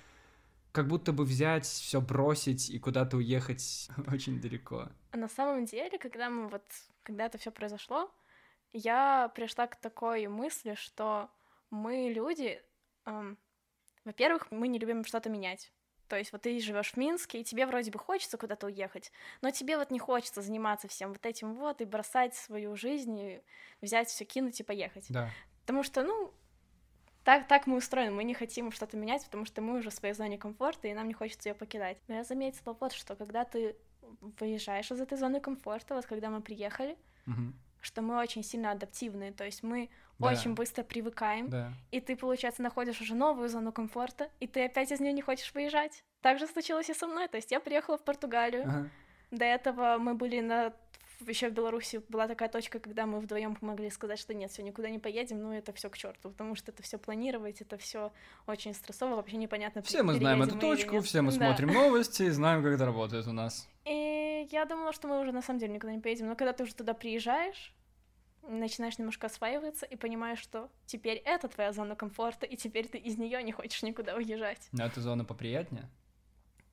[0.74, 4.88] как будто бы взять, все бросить и куда-то уехать очень далеко.
[5.12, 6.64] А на самом деле, когда мы вот,
[7.04, 8.12] когда это все произошло,
[8.72, 11.30] я пришла к такой мысли, что
[11.70, 12.60] мы люди,
[13.06, 13.38] эм,
[14.04, 15.72] во-первых, мы не любим что-то менять.
[16.08, 19.52] То есть вот ты живешь в Минске, и тебе вроде бы хочется куда-то уехать, но
[19.52, 23.42] тебе вот не хочется заниматься всем вот этим вот и бросать свою жизнь, и
[23.80, 25.06] взять все, кинуть и поехать.
[25.08, 25.30] Да.
[25.60, 26.34] Потому что, ну,
[27.24, 30.14] так, так мы устроены, мы не хотим что-то менять, потому что мы уже в своей
[30.14, 31.98] зоне комфорта, и нам не хочется ее покидать.
[32.06, 33.76] Но я заметила вот, что когда ты
[34.40, 37.52] выезжаешь из этой зоны комфорта, вот когда мы приехали, угу
[37.84, 40.28] что мы очень сильно адаптивные, то есть мы да.
[40.28, 41.72] очень быстро привыкаем, да.
[41.90, 45.52] и ты, получается, находишь уже новую зону комфорта, и ты опять из нее не хочешь
[45.54, 46.02] выезжать.
[46.22, 48.90] Так же случилось и со мной, то есть я приехала в Португалию, ага.
[49.30, 50.72] до этого мы были на
[51.28, 54.90] еще в Беларуси была такая точка, когда мы вдвоем могли сказать, что нет, все никуда
[54.90, 58.12] не поедем, ну это все к черту, потому что это все планировать, это все
[58.46, 59.82] очень стрессово, вообще непонятно.
[59.82, 61.36] Все мы знаем эту точку, все мы да.
[61.36, 63.68] смотрим новости, знаем, как это работает у нас.
[63.84, 66.62] И я думала, что мы уже на самом деле никуда не поедем, но когда ты
[66.62, 67.74] уже туда приезжаешь,
[68.48, 73.18] начинаешь немножко осваиваться и понимаешь, что теперь это твоя зона комфорта, и теперь ты из
[73.18, 74.68] нее не хочешь никуда уезжать.
[74.72, 75.88] Но эта зона поприятнее?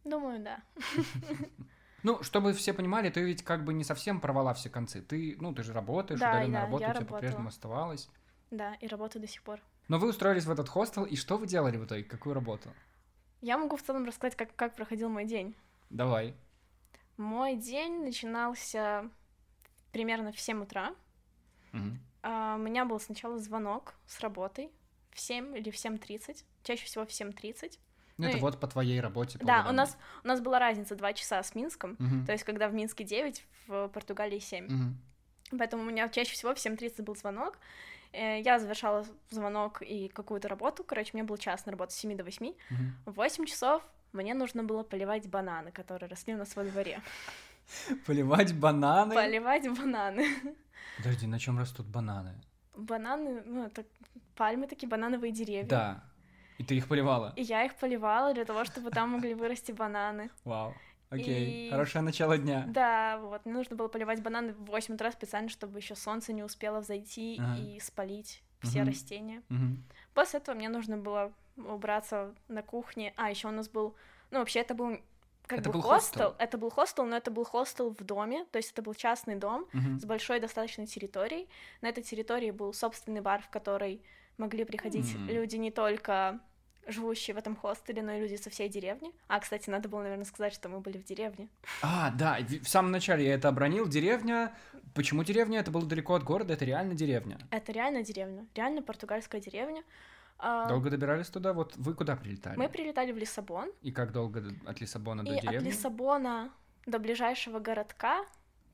[0.03, 0.59] Думаю, да.
[2.03, 5.01] Ну, чтобы все понимали, ты ведь как бы не совсем порвала все концы.
[5.01, 8.09] Ты, ну, ты же работаешь, да, удаленная да, работа у тебя по-прежнему оставалась.
[8.49, 9.59] Да, и работаю до сих пор.
[9.87, 12.03] Но вы устроились в этот хостел, и что вы делали в итоге?
[12.03, 12.69] Какую работу?
[13.41, 15.55] Я могу в целом рассказать, как, как проходил мой день.
[15.89, 16.35] Давай.
[17.17, 19.09] Мой день начинался
[19.91, 20.95] примерно в 7 утра.
[21.73, 21.97] Угу.
[22.23, 24.71] Uh, у меня был сначала звонок с работой
[25.11, 27.79] в 7 или в 7.30, чаще всего в 7.30.
[28.21, 28.41] Ну, это и...
[28.41, 29.39] вот по твоей работе.
[29.39, 32.25] По да, у нас, у нас была разница 2 часа с Минском, угу.
[32.25, 34.65] то есть когда в Минске 9, в Португалии 7.
[34.65, 35.57] Угу.
[35.57, 37.57] Поэтому у меня чаще всего в 7.30 был звонок,
[38.13, 41.95] э, я завершала звонок и какую-то работу, короче, у меня был час на работу с
[41.95, 42.47] 7 до 8.
[42.47, 43.11] Угу.
[43.11, 47.01] В 8 часов мне нужно было поливать бананы, которые росли у нас во дворе.
[48.05, 49.15] Поливать бананы?
[49.15, 50.25] Поливать бананы.
[50.97, 52.33] Подожди, на чем растут бананы?
[52.75, 53.85] Бананы, ну, это
[54.35, 55.67] пальмы такие, банановые деревья.
[55.67, 56.03] Да.
[56.61, 57.33] И ты их поливала?
[57.37, 60.29] И я их поливала для того, чтобы там могли вырасти бананы.
[60.43, 60.75] Вау.
[61.09, 61.71] Окей, и...
[61.71, 62.65] хорошее начало дня.
[62.67, 66.43] Да, вот, мне нужно было поливать бананы в 8 утра специально, чтобы еще солнце не
[66.43, 67.59] успело взойти ага.
[67.59, 68.89] и спалить все угу.
[68.89, 69.41] растения.
[69.49, 69.77] Угу.
[70.13, 73.11] После этого мне нужно было убраться на кухне.
[73.17, 73.95] А, еще у нас был,
[74.29, 74.99] ну, вообще это был
[75.47, 76.29] как это бы был хостел.
[76.29, 76.35] хостел.
[76.37, 79.65] Это был хостел, но это был хостел в доме, то есть это был частный дом
[79.73, 79.99] угу.
[79.99, 81.49] с большой достаточной территорией.
[81.81, 84.03] На этой территории был собственный бар, в который
[84.37, 85.31] могли приходить mm.
[85.31, 86.39] люди не только
[86.87, 89.11] живущие в этом хостеле, но и люди со всей деревни.
[89.27, 91.47] А, кстати, надо было, наверное, сказать, что мы были в деревне.
[91.81, 93.87] А, да, в самом начале я это обронил.
[93.87, 94.53] Деревня.
[94.93, 95.59] Почему деревня?
[95.59, 97.37] Это было далеко от города, это реально деревня.
[97.49, 99.83] Это реально деревня, реально португальская деревня.
[100.37, 101.53] А, долго добирались туда?
[101.53, 102.57] Вот вы куда прилетали?
[102.57, 103.71] Мы прилетали в Лиссабон.
[103.81, 105.57] И как долго от Лиссабона до и деревни?
[105.57, 106.51] от Лиссабона
[106.87, 108.25] до ближайшего городка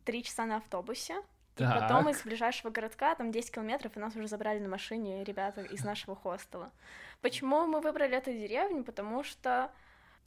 [0.06, 1.16] три часа на автобусе.
[1.58, 1.76] Так.
[1.76, 5.62] И потом из ближайшего городка, там 10 километров, и нас уже забрали на машине ребята
[5.62, 6.72] из нашего хостела.
[7.22, 8.84] Почему мы выбрали эту деревню?
[8.84, 9.72] Потому что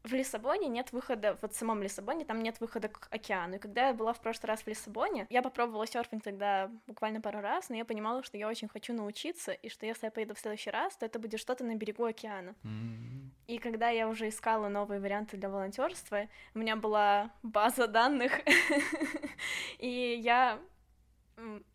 [0.03, 3.57] в Лиссабоне нет выхода, вот в самом Лиссабоне там нет выхода к океану.
[3.57, 7.41] И когда я была в прошлый раз в Лиссабоне, я попробовала серфинг тогда буквально пару
[7.41, 10.39] раз, но я понимала, что я очень хочу научиться, и что если я поеду в
[10.39, 12.55] следующий раз, то это будет что-то на берегу океана.
[12.65, 13.31] М.
[13.47, 18.41] И когда я уже искала новые варианты для волонтерства, у меня была база данных,
[19.79, 20.59] и я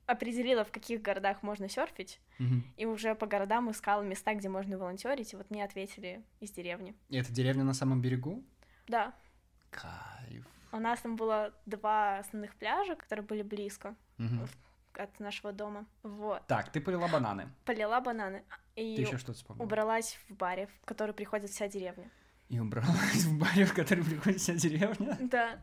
[0.06, 2.63] определила, в каких городах можно серфить, Мгм.
[2.78, 6.95] и уже по городам искала места, где можно волонтерить, и вот мне ответили из деревни.
[7.10, 8.43] И это деревня на самом берегу?
[8.88, 9.13] Да,
[9.71, 10.45] Кайф.
[10.71, 14.47] у нас там было два основных пляжа, которые были близко Мгм.
[14.93, 15.86] от нашего дома.
[16.04, 16.45] Вот.
[16.47, 17.49] Так, ты полила бананы.
[17.65, 18.43] Полила бананы
[18.75, 19.65] Ты и еще что-то вспомнила?
[19.65, 22.10] убралась в баре, в который приходит вся деревня.
[22.49, 25.17] И убралась в баре, в который приходит вся деревня.
[25.21, 25.60] Да.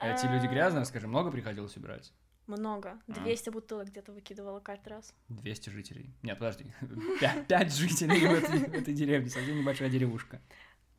[0.00, 2.12] Эти люди А, грязные, скажи, много приходилось убирать?
[2.46, 2.98] Много.
[3.08, 3.12] А.
[3.12, 5.14] 200 бутылок где-то выкидывала каждый раз.
[5.28, 6.12] 200 жителей.
[6.22, 6.66] Нет, подожди.
[7.20, 9.30] Пя- Пять жителей в этой, в этой деревне.
[9.30, 10.40] Совсем небольшая деревушка.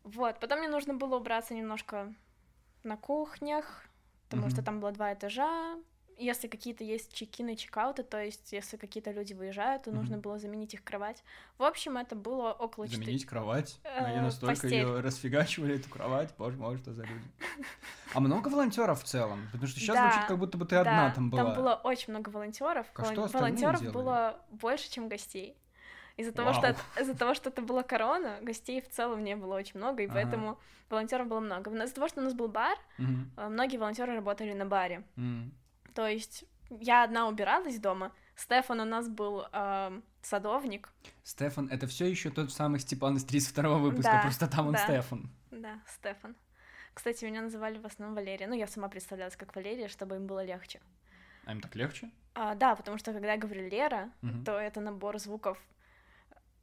[0.04, 2.14] Вот, потом мне нужно было убраться немножко
[2.84, 3.86] на кухнях,
[4.30, 5.78] потому что там было два этажа.
[6.18, 10.74] Если какие-то есть чекины, чекауты, то есть если какие-то люди выезжают, то нужно было заменить
[10.74, 11.24] их кровать.
[11.58, 12.88] В общем, это было около.
[12.88, 13.80] Заменить кровать.
[13.84, 14.74] Э, Они настолько постель.
[14.74, 16.34] ее расфигачивали, эту кровать.
[16.38, 17.26] Боже мой, что за люди.
[18.14, 19.48] А много волонтеров в целом?
[19.52, 21.44] Потому что сейчас Да, звучит, как будто бы ты одна там была.
[21.46, 22.86] Там было очень много волонтеров.
[22.96, 23.94] А что остальные волонтеров делали?
[23.96, 25.58] было больше, чем гостей.
[26.16, 29.80] Из-за того, что из-за того, что это была корона, гостей в целом не было очень
[29.80, 30.14] много, и Ага.
[30.14, 31.72] поэтому волонтеров было много.
[31.84, 35.04] Из-за того, что у нас был бар, э, многие волонтеры работали на баре.
[35.18, 35.52] М.
[35.94, 38.12] То есть я одна убиралась дома.
[38.36, 40.90] Стефан у нас был эм, садовник.
[41.24, 44.80] Стефан, это все еще тот самый Степан из 32 выпуска, Да, просто там он да.
[44.80, 45.30] Стефан.
[45.52, 46.36] Да, Стефан.
[46.94, 48.48] Кстати, меня называли в основном Валерия.
[48.48, 50.80] Ну, я сама представлялась как Валерия, чтобы им было легче.
[51.46, 52.10] А им так легче?
[52.36, 54.44] А, да, потому что когда я говорю Лера, Мгм.
[54.46, 55.58] то это набор звуков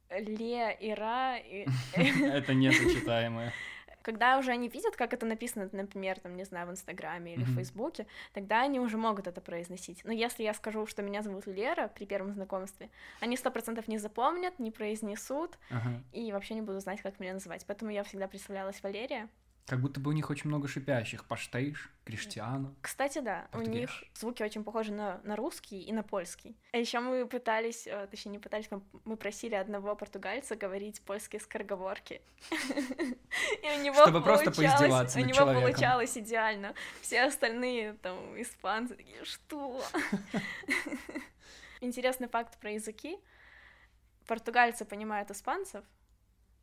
[0.09, 1.37] ле и ра.
[1.93, 3.53] Это несочетаемое.
[4.01, 7.47] Когда уже они видят, как это написано, например, там, не знаю, в Инстаграме или в
[7.47, 7.55] Мгм.
[7.55, 10.03] Фейсбуке, тогда они уже могут это произносить.
[10.03, 13.97] Но если я скажу, что меня зовут Лера при первом знакомстве, они сто процентов не
[13.97, 16.01] запомнят, не произнесут Ага.
[16.11, 17.65] и вообще не будут знать, как меня называть.
[17.65, 19.29] Поэтому я всегда представлялась Валерия.
[19.67, 21.25] Как будто бы у них очень много шипящих.
[21.25, 22.75] Паштейш, Криштиану.
[22.81, 24.11] Кстати, да, у них Португеш.
[24.15, 26.57] звуки очень похожи на, на русский и на польский.
[26.73, 28.69] А еще мы пытались, э, точнее не пытались,
[29.05, 32.21] мы, просили одного португальца говорить польские скороговорки.
[32.51, 36.73] И у него Чтобы просто получалось- поиздеваться У него получалось идеально.
[37.01, 39.81] Все остальные там испанцы такие, что?
[41.81, 43.17] Интересный факт про языки.
[44.27, 45.83] Португальцы понимают испанцев,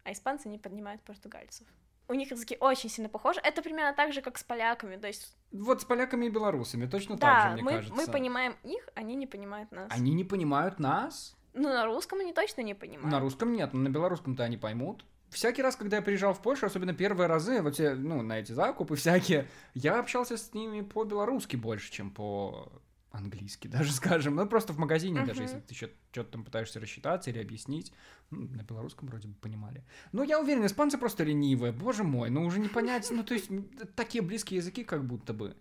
[0.05, 1.67] а испанцы не понимают португальцев.
[2.09, 3.41] У них языки очень сильно похожи.
[3.43, 4.97] Это примерно так же, как с поляками.
[4.97, 7.95] То есть, Вот с поляками и белорусами точно так да, же, мне мы, кажется.
[7.95, 9.91] мы понимаем их, они не понимают нас.
[9.93, 11.37] Они не понимают нас?
[11.53, 13.11] Ну, на русском они точно не понимают.
[13.11, 15.05] На русском нет, но на белорусском-то они поймут.
[15.31, 18.53] Всякий раз, когда я приезжал в Польшу, особенно первые разы, вот те, ну, на эти
[18.53, 22.73] закупы всякие, я общался с ними по-белорусски больше, чем по
[23.11, 24.35] английски, даже скажем.
[24.35, 25.43] Ну, просто в магазине, даже Мгм.
[25.43, 27.93] если ты что-то там пытаешься рассчитаться или объяснить,
[28.31, 29.85] ну, на белорусском вроде бы понимали.
[30.13, 33.51] Ну, я уверен, испанцы просто ленивые, боже мой, ну, уже не понять, ну, то есть,
[33.95, 35.57] такие близкие языки как будто бы.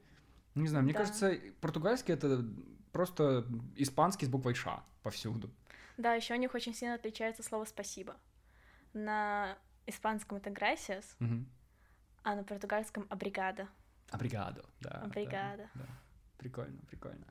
[0.56, 1.00] Не знаю, мне Да.
[1.00, 2.44] кажется, португальский это
[2.92, 5.50] просто испанский с буквой «ш» повсюду.
[5.98, 8.16] Да, еще у них очень сильно отличается слово спасибо.
[8.94, 11.48] На испанском это gracias, Мгм.
[12.24, 13.68] а на португальском обригада.
[14.10, 14.90] Обригадо, да.
[14.90, 15.70] да, Обригадо.
[15.76, 15.86] да.
[16.38, 17.26] Прикольно, прикольно.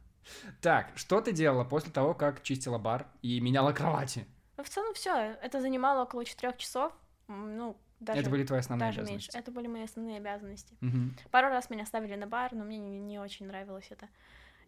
[0.60, 4.26] Так, что ты делала после того, как чистила бар и меняла кровати?
[4.56, 5.36] Ну, в целом все.
[5.42, 6.92] Это занимало около четырех часов.
[7.28, 9.12] Ну, даже, Это были твои основные даже меньше.
[9.12, 9.36] обязанности.
[9.38, 10.76] Это были мои основные обязанности.
[10.80, 11.16] Мгм.
[11.30, 14.08] Пару раз меня ставили на бар, но мне не, не очень нравилось это.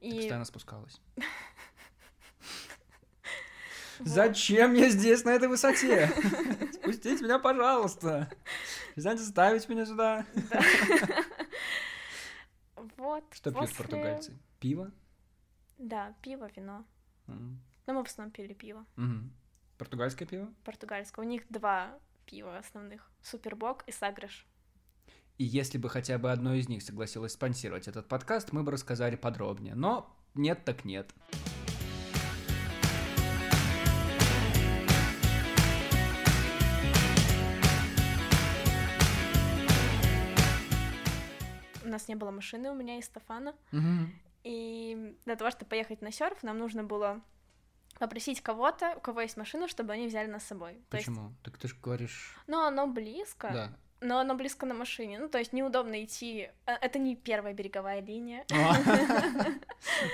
[0.01, 1.01] Ты И постоянно спускалась.
[4.01, 6.09] Зачем я здесь, на этой высоте?
[6.73, 8.31] Спустите меня, пожалуйста.
[8.97, 10.25] Знаете, ставить меня сюда.
[10.51, 10.61] Да.
[12.97, 13.25] Вот.
[13.33, 14.37] Что пьют португальцы?
[14.61, 14.91] Пиво?
[15.79, 16.85] Да, пиво, вино.
[17.29, 17.61] М.
[17.87, 18.85] Но мы в основном пили пиво.
[18.97, 19.33] Мгм.
[19.79, 20.53] Португальское пиво?
[20.65, 21.25] Португальское.
[21.25, 23.11] У них два пива основных.
[23.23, 24.47] Супербок и Сагреш.
[25.39, 29.15] И если бы хотя бы одно из них согласилось спонсировать этот подкаст, мы бы рассказали
[29.15, 29.77] подробнее.
[29.77, 31.15] Но нет так нет.
[41.85, 43.55] У нас не было машины у меня и Стефана.
[43.71, 44.13] Мгм.
[44.49, 47.21] И для того, чтобы поехать на серф, нам нужно было
[47.99, 50.81] попросить кого-то, у кого есть машина, чтобы они взяли нас с собой.
[50.89, 51.35] То есть, Почему?
[51.43, 52.35] Так ты же говоришь...
[52.47, 53.73] ну, оно близко, Да.
[54.01, 55.19] но оно близко на машине.
[55.19, 56.49] Ну, то есть неудобно идти.
[56.65, 58.47] Э, Это не первая береговая линия.
[58.51, 58.75] А.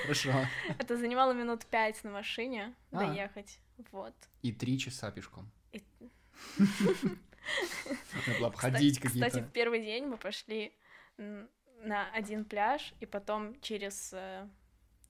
[0.03, 0.33] Хорошо.
[0.81, 2.99] Это занимало минут пять на машине А.
[2.99, 3.61] доехать.
[3.93, 4.15] Вот.
[4.43, 5.49] И три часа пешком.
[6.59, 9.29] Надо было обходить какие-то.
[9.29, 10.73] Кстати, в первый день мы пошли
[11.85, 14.49] на один пляж, и потом через, э,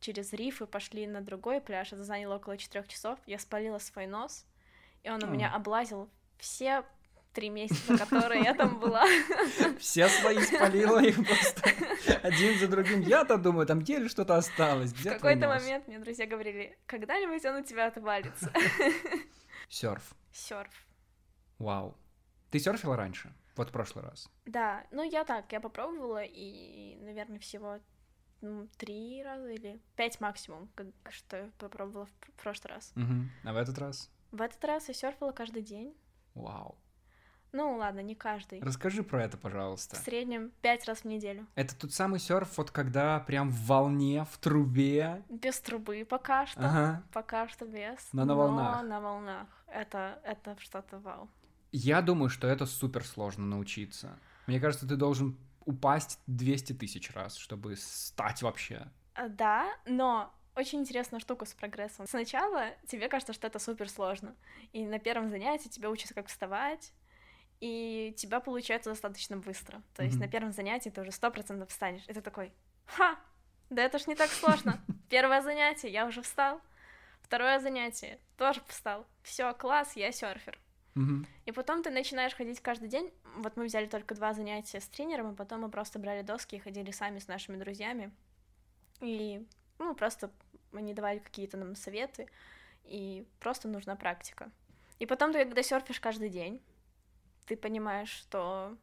[0.00, 1.92] через рифы пошли на другой пляж.
[1.92, 3.18] Это заняло около четырех часов.
[3.26, 4.46] Я спалила свой нос,
[5.02, 6.84] и он у меня облазил все
[7.32, 9.04] три месяца, которые я там была.
[9.78, 11.70] Все свои спалила и просто
[12.22, 13.00] один за другим.
[13.00, 14.92] Я-то думаю, там еле что-то осталось.
[14.92, 18.52] В Где твой какой-то момент мне друзья говорили, когда-нибудь он у тебя отвалится.
[19.68, 20.14] Серф.
[20.32, 20.86] Серф.
[21.58, 21.96] Вау.
[22.50, 23.32] Ты серфила раньше?
[23.56, 24.28] Вот в прошлый раз.
[24.46, 27.78] Да, ну я так, я попробовала, и, наверное, всего
[28.40, 32.92] ну, три раза или пять максимум, как, что я попробовала в пр- прошлый раз.
[32.94, 33.30] Мгм.
[33.44, 34.10] А в этот раз?
[34.32, 35.96] В этот раз я серфила каждый день.
[36.34, 36.76] Вау.
[37.52, 38.60] Ну ладно, не каждый.
[38.60, 39.94] Расскажи про это, В пожалуйста.
[39.94, 41.46] среднем пять раз в неделю.
[41.54, 45.22] Это тот самый серф, вот когда прям в волне, в трубе.
[45.28, 46.58] Без трубы пока что.
[46.60, 47.02] Ага.
[47.12, 48.08] Пока что без.
[48.12, 48.82] Но на волнах.
[48.82, 49.46] на волнах.
[49.68, 51.28] Это, это что-то вау.
[51.76, 54.20] Я думаю, что это супер сложно научиться.
[54.46, 58.86] Мне кажется, ты должен упасть 200 тысяч раз, чтобы стать вообще.
[59.14, 62.06] А, Да, но очень интересная штука с прогрессом.
[62.06, 64.36] Сначала тебе кажется, что это супер сложно.
[64.72, 66.92] И на первом занятии тебя учатся, как вставать,
[67.60, 69.82] и тебя получается достаточно быстро.
[69.94, 70.26] То есть Мгм.
[70.26, 72.04] на первом занятии ты уже сто процентов встанешь.
[72.08, 72.52] И ты такой,
[72.86, 73.18] ха,
[73.70, 74.80] да это ж не так сложно.
[75.08, 76.60] Первое занятие, я уже встал.
[77.22, 79.06] Второе занятие, тоже встал.
[79.22, 80.58] Все, класс, я серфер.
[81.44, 83.12] И потом ты начинаешь ходить каждый день.
[83.36, 86.60] Вот мы взяли только два занятия с тренером, и потом мы просто брали доски и
[86.60, 88.12] ходили сами с нашими друзьями.
[89.00, 89.44] И,
[89.78, 90.30] ну, просто
[90.72, 92.28] они давали какие-то нам советы,
[92.84, 94.50] и просто нужна практика.
[94.98, 96.62] И потом ты, когда серфишь каждый день,
[97.46, 98.76] ты понимаешь, что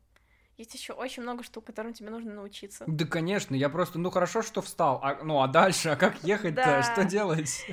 [0.58, 2.84] есть еще очень много штук, которым тебе нужно научиться.
[2.88, 5.00] Да, конечно, я просто, ну хорошо, что встал.
[5.02, 6.63] А, ну а дальше, а как ехать-то?
[6.63, 6.84] Да.
[6.84, 7.65] Что делать?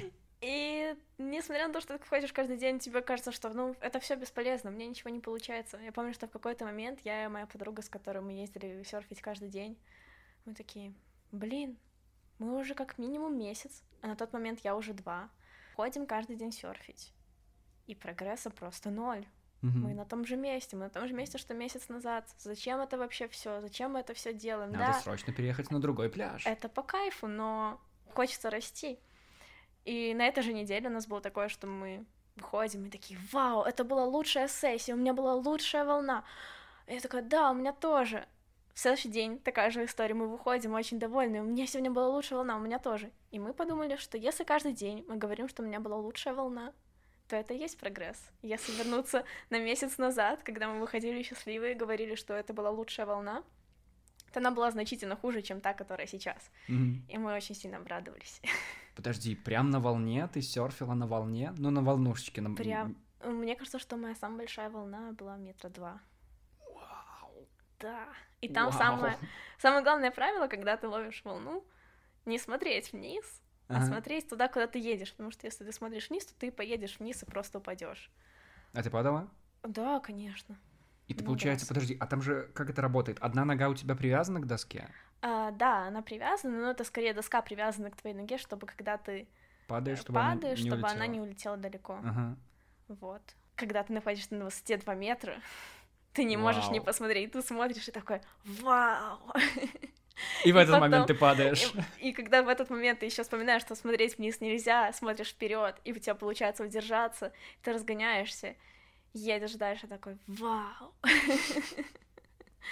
[1.18, 4.70] Несмотря на то, что ты ходишь каждый день, тебе кажется, что ну это все бесполезно,
[4.70, 5.76] мне ничего не получается.
[5.78, 9.20] Я помню, что в какой-то момент я и моя подруга, с которой мы ездили серфить
[9.20, 9.76] каждый день,
[10.44, 10.94] мы такие,
[11.33, 11.76] блин,
[12.38, 15.28] мы уже как минимум месяц, а на тот момент я уже два,
[15.74, 17.12] ходим каждый день серфить.
[17.88, 19.26] И прогресса просто ноль.
[19.62, 19.81] Мгм.
[19.81, 22.28] Мы на том же месте, мы на том же месте, что месяц назад.
[22.38, 23.61] Зачем это вообще все?
[23.61, 24.70] Зачем мы это все делаем?
[24.70, 26.46] Надо да, срочно переехать на другой пляж.
[26.46, 27.81] это по кайфу, но
[28.14, 29.00] хочется расти.
[29.88, 32.05] И на этой же неделе у нас было такое, что мы
[32.37, 36.24] выходим и такие, вау, это была лучшая сессия, у меня была лучшая волна.
[36.87, 38.27] И я такая, да, у меня тоже.
[38.74, 42.37] В следующий день такая же история, мы выходим очень довольны, у меня сегодня была лучшая
[42.37, 43.11] волна, у меня тоже.
[43.31, 46.74] И мы подумали, что если каждый день мы говорим, что у меня была лучшая волна,
[47.27, 48.22] то это и есть прогресс.
[48.42, 53.07] Если вернуться на месяц назад, когда мы выходили счастливые и говорили, что это была лучшая
[53.07, 53.42] волна,
[54.33, 56.51] то она была значительно хуже, чем та, которая сейчас.
[56.68, 57.05] Мгм.
[57.09, 58.42] И мы очень сильно обрадовались.
[58.99, 60.27] Подожди, прям на волне?
[60.27, 61.55] Ты серфила на волне?
[61.57, 62.41] Ну, на волнушечке.
[62.41, 62.57] На...
[62.57, 62.97] Прям.
[63.25, 66.01] Мне кажется, что моя самая большая волна была метра два.
[66.59, 67.47] Вау.
[67.79, 68.09] Да.
[68.41, 68.79] И там Вау.
[68.79, 69.17] самое,
[69.57, 71.65] самое главное правило, когда ты ловишь волну,
[72.25, 73.87] не смотреть вниз, а Ага.
[73.87, 75.13] смотреть туда, куда ты едешь.
[75.13, 78.11] Потому что если ты смотришь вниз, то ты поедешь вниз и просто упадешь.
[78.73, 79.31] А ты падала?
[79.63, 80.59] Да, конечно.
[81.07, 83.21] И ты, Много получается, подожди, а там же как это работает?
[83.21, 84.89] Одна нога у тебя привязана к доске?
[85.20, 89.26] А, да, она привязана, но это скорее доска привязана к твоей ноге, чтобы когда ты
[89.66, 90.92] Падаешь, э, чтобы падаешь, она не чтобы улетела?
[90.96, 91.98] она не улетела далеко.
[92.04, 92.37] Ага.
[92.88, 93.22] Вот.
[93.57, 95.35] Когда ты находишься на высоте 2 метра,
[96.12, 96.87] ты не можешь не Вау.
[96.87, 99.18] посмотреть, ты смотришь и такой «Вау!»
[100.44, 101.72] И в этот потом- момент ты падаешь.
[102.00, 105.76] И, и когда в этот момент ты еще вспоминаешь, что смотреть вниз нельзя, смотришь вперед,
[105.85, 108.57] и у тебя получается удержаться, ты разгоняешься,
[109.12, 110.92] едешь дальше такой «Вау!»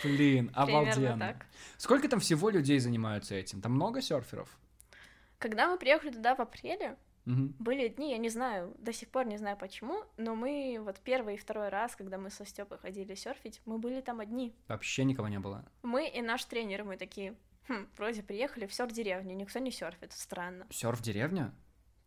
[0.02, 1.36] Блин, обалденно.
[1.76, 3.60] Сколько там всего людей занимаются этим?
[3.60, 4.48] Там много серферов?
[5.38, 6.96] Когда мы приехали туда в апреле,
[7.26, 7.54] Мгм.
[7.58, 11.34] были дни, я не знаю, до сих пор не знаю почему, но мы вот первый
[11.34, 14.54] и второй раз, когда мы со Степой ходили серфить, мы были там одни.
[14.68, 15.64] Вообще никого не было.
[15.82, 17.34] Мы и наш тренер, мы такие,
[17.68, 20.66] хм, вроде приехали в серф-деревню, никто не серфит, странно.
[20.70, 21.52] Серф деревня?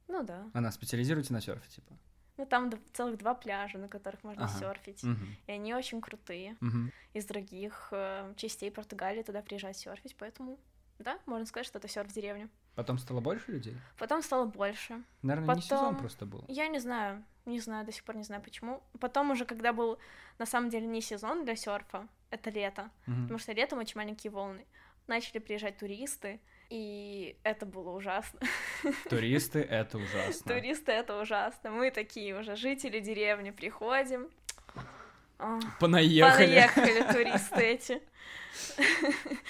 [0.08, 0.50] Ну да.
[0.54, 1.94] Она специализируется на серфе, типа.
[2.40, 4.58] Ну там целых два пляжа, на которых можно Ага.
[4.60, 5.04] серфить.
[5.04, 5.36] Мгм.
[5.48, 6.56] И они очень крутые.
[6.62, 6.92] Мгм.
[7.14, 10.58] Из других э, частей Португалии туда приезжают серфить, поэтому
[11.00, 12.48] да, можно сказать, что это серф-деревня.
[12.76, 13.76] Потом стало больше людей?
[13.98, 15.04] Потом стало больше.
[15.22, 16.46] Наверное, не сезон Потом- просто был.
[16.48, 18.82] Я не знаю, не знаю, до сих пор не знаю почему.
[19.02, 20.00] Потом уже, когда был
[20.38, 23.24] на самом деле не сезон для серфа, это лето, Мгм.
[23.24, 24.66] потому что летом очень маленькие волны,
[25.08, 26.40] начали приезжать туристы,
[26.70, 28.40] и это было ужасно.
[29.10, 30.54] Туристы— это ужасно.
[30.54, 31.72] Туристы это ужасно.
[31.72, 34.30] Мы такие уже жители деревни приходим.
[35.38, 36.46] А, Понаехали.
[36.76, 38.02] Понаехали туристы эти.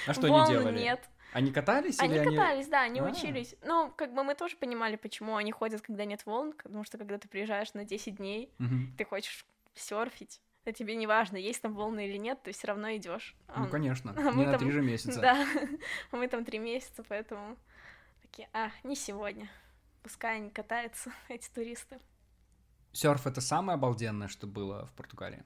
[0.07, 0.79] А что они делали?
[0.79, 1.01] нет.
[1.31, 2.35] Они катались Они или они...
[2.37, 3.03] катались, да, они А.
[3.03, 3.55] учились.
[3.63, 7.17] Ну, как бы мы тоже понимали, почему они ходят, когда нет волн, потому что когда
[7.19, 8.95] ты приезжаешь на 10 дней, Мгм.
[8.97, 10.41] ты хочешь серфить.
[10.71, 13.35] То тебе не важно, есть там волны или нет, ты все равно идешь.
[13.55, 15.19] Ну, конечно, а не на там- три же месяца.
[15.19, 15.47] Да,
[16.11, 17.57] а мы там три месяца, поэтому
[18.21, 19.49] такие, а, не сегодня.
[20.03, 21.99] Пускай они катаются, эти туристы.
[22.91, 25.43] Серф это самое обалденное, что было в Португалии?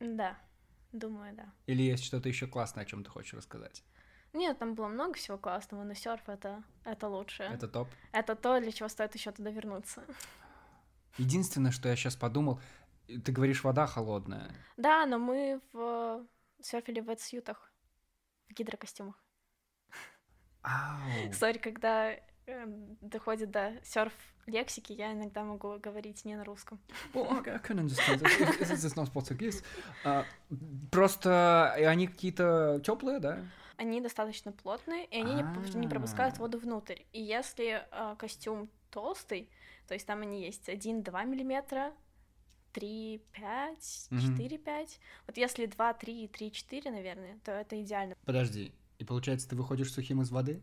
[0.00, 0.38] Да,
[0.92, 1.50] думаю, да.
[1.66, 3.82] Или есть что-то еще классное, о чем ты хочешь рассказать?
[4.34, 7.48] Нет, там было много всего классного, но серф это, это лучшее.
[7.50, 7.88] Это топ.
[8.12, 10.04] Это то, для чего стоит еще туда вернуться.
[11.16, 12.60] Единственное, что я сейчас подумал,
[13.06, 14.50] ты говоришь, вода холодная.
[14.76, 16.26] Да, но мы в
[16.60, 17.72] серфили в ветсьютах,
[18.48, 19.22] в гидрокостюмах.
[21.32, 22.64] Сори, когда э,
[23.00, 24.12] доходит до серф
[24.46, 26.80] лексики, я иногда могу говорить не на русском.
[27.14, 28.20] Well, okay, I can understand.
[28.60, 29.64] This is not Portuguese.
[30.04, 30.24] А,
[30.90, 33.44] Просто они какие-то теплые, да?
[33.76, 36.40] Они достаточно плотные, и они не, не пропускают А.
[36.40, 37.02] воду внутрь.
[37.12, 39.50] И если э, костюм толстый,
[39.86, 41.92] то есть там они есть 1-2 миллиметра,
[42.76, 44.36] 3, 5, Мгм.
[44.36, 45.00] 4, 5.
[45.26, 48.14] Вот если 2, 3, 3, 4, наверное, то это идеально.
[48.26, 48.70] Подожди.
[48.98, 50.60] И получается, ты выходишь сухим из воды?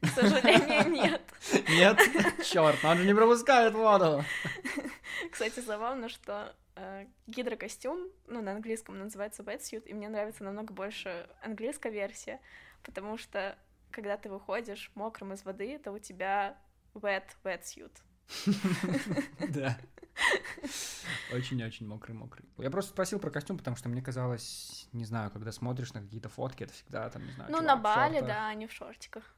[0.00, 1.22] К сожалению, нет.
[1.68, 1.98] Нет?
[2.44, 4.24] Черт, он же не пропускает воду.
[5.30, 11.28] Кстати, забавно, что э, гидрокостюм, ну, на английском называется wetsuit, и мне нравится намного больше
[11.42, 12.40] английская версия,
[12.82, 13.58] потому что
[13.90, 16.56] когда ты выходишь мокрым из воды, то у тебя
[16.94, 17.92] wet wetsuit.
[19.48, 19.78] Да.
[21.32, 22.46] Очень-очень мокрый-мокрый.
[22.58, 26.28] Я просто спросил про костюм, потому что мне казалось, не знаю, когда смотришь на какие-то
[26.28, 28.28] фотки, это всегда там, не знаю, ну, на Бали, шортах.
[28.28, 29.34] да, а не в шортиках.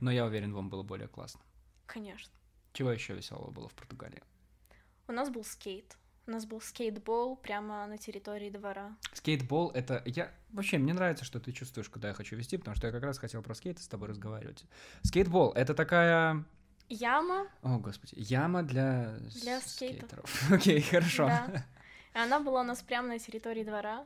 [0.00, 1.40] Но я уверен, вам было более классно.
[1.86, 2.32] Конечно.
[2.72, 4.22] Чего еще веселого было в Португалии?
[5.08, 5.96] У нас был скейт.
[6.26, 8.96] У нас был скейтбол прямо на территории двора.
[9.12, 10.02] Скейтбол— это...
[10.06, 10.32] Я...
[10.50, 13.18] Вообще, мне нравится, что ты чувствуешь, когда я хочу вести, потому что я как раз
[13.18, 14.64] хотел про скейты с тобой разговаривать.
[15.02, 16.44] Скейтбол— это такая...
[16.90, 20.08] Яма, О, господи, яма для, Для скейтов.
[20.28, 20.50] скейтеров.
[20.52, 21.26] Окей, хорошо.
[21.26, 21.64] да.
[22.14, 24.04] И она была у нас прямо на территории двора.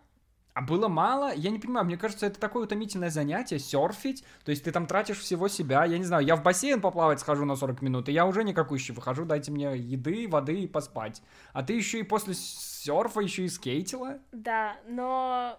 [0.52, 1.34] А было мало?
[1.34, 4.22] Я не понимаю, мне кажется, это такое утомительное занятие, серфить.
[4.44, 5.84] То есть ты там тратишь всего себя.
[5.84, 8.94] Я не знаю, я в бассейн поплавать схожу на 40 минут, и я уже никакущий
[8.94, 11.22] выхожу, дайте мне еды, воды и поспать.
[11.54, 14.20] А ты еще и после серфа еще и скейтила?
[14.30, 15.58] Да, но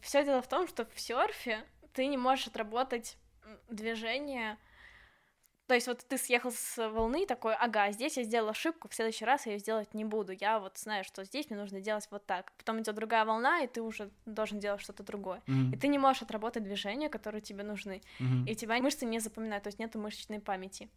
[0.00, 3.18] все дело в том, что в серфе ты не можешь отработать
[3.68, 4.56] движение.
[5.68, 9.26] То есть вот ты съехал с волны такой, ага, здесь я сделал ошибку, в следующий
[9.26, 10.32] раз я ее сделать не буду.
[10.32, 12.52] Я вот знаю, что здесь мне нужно делать вот так.
[12.56, 15.42] Потом идет другая волна, и ты уже должен делать что-то другое.
[15.46, 18.00] Мгм, И ты не можешь отработать движения, которые тебе нужны.
[18.18, 18.46] мгм.
[18.46, 20.88] И тебя мышцы не запоминают, то есть нету мышечной памяти.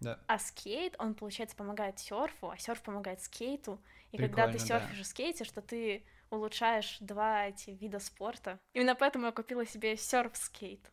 [0.00, 0.18] Да.
[0.26, 3.80] А скейт, он, получается, помогает серфу, а серф помогает скейту.
[4.10, 4.80] И когда ты Прикольно, да.
[4.80, 8.58] серфишь и скейтишь, что ты улучшаешь два эти вида спорта.
[8.74, 10.90] Именно поэтому я купила себе серф-скейт.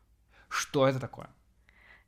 [0.50, 1.30] Что это такое?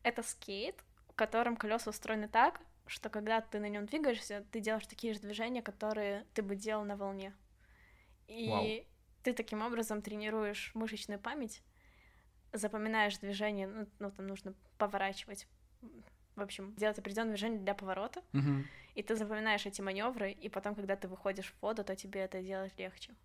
[0.03, 0.84] Это скейт,
[1.15, 5.21] в котором колеса устроены так, что когда ты на нем двигаешься, ты делаешь такие же
[5.21, 7.33] движения, которые ты бы делал на волне.
[8.27, 8.67] И Вау.
[9.23, 11.63] ты таким образом тренируешь мышечную память,
[12.51, 15.47] запоминаешь движения, ну, ну, там нужно поворачивать,
[16.35, 18.65] в общем, делать определенное движение для поворота, Мгм.
[18.93, 22.41] и ты запоминаешь эти маневры, и потом, когда ты выходишь в воду, то тебе это
[22.41, 23.15] делать легче.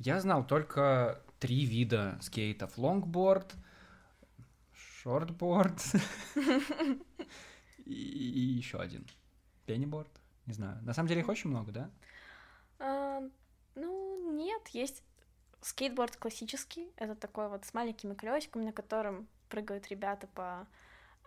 [0.00, 2.76] Я знал только три вида скейтов.
[2.76, 3.54] Лонгборд,
[5.08, 5.80] шортборд
[7.86, 9.06] и, еще один.
[9.64, 10.10] Пенниборд.
[10.44, 10.82] Не знаю.
[10.82, 11.90] На самом деле их очень много, да?
[12.78, 13.22] А,
[13.74, 15.02] ну, нет, есть
[15.62, 20.66] скейтборд классический, это такой вот с маленькими колесиками, на котором прыгают ребята по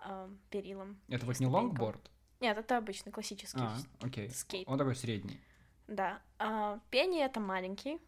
[0.03, 0.99] а, перилам.
[1.07, 2.11] Это вот не лонгборд?
[2.39, 4.29] Нет, это обычный классический А, окей.
[4.29, 4.67] скейт.
[4.67, 5.39] Он такой средний.
[5.87, 6.21] Да.
[6.37, 7.99] А, penny это маленький,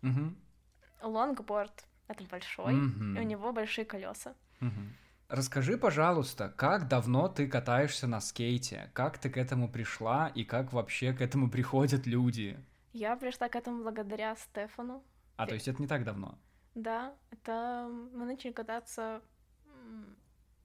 [1.02, 4.36] лонгборд это большой, и у него большие колеса.
[4.60, 4.96] Мгм.
[5.34, 8.92] Расскажи, пожалуйста, как давно ты катаешься на скейте?
[8.94, 12.56] Как ты к этому пришла и как вообще к этому приходят люди?
[12.92, 15.04] Я пришла к этому благодаря Стефану.
[15.38, 16.38] А, то есть это не так давно?
[16.76, 19.24] Да, это мы начали кататься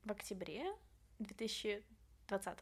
[0.05, 0.67] в октябре
[1.19, 2.59] 2020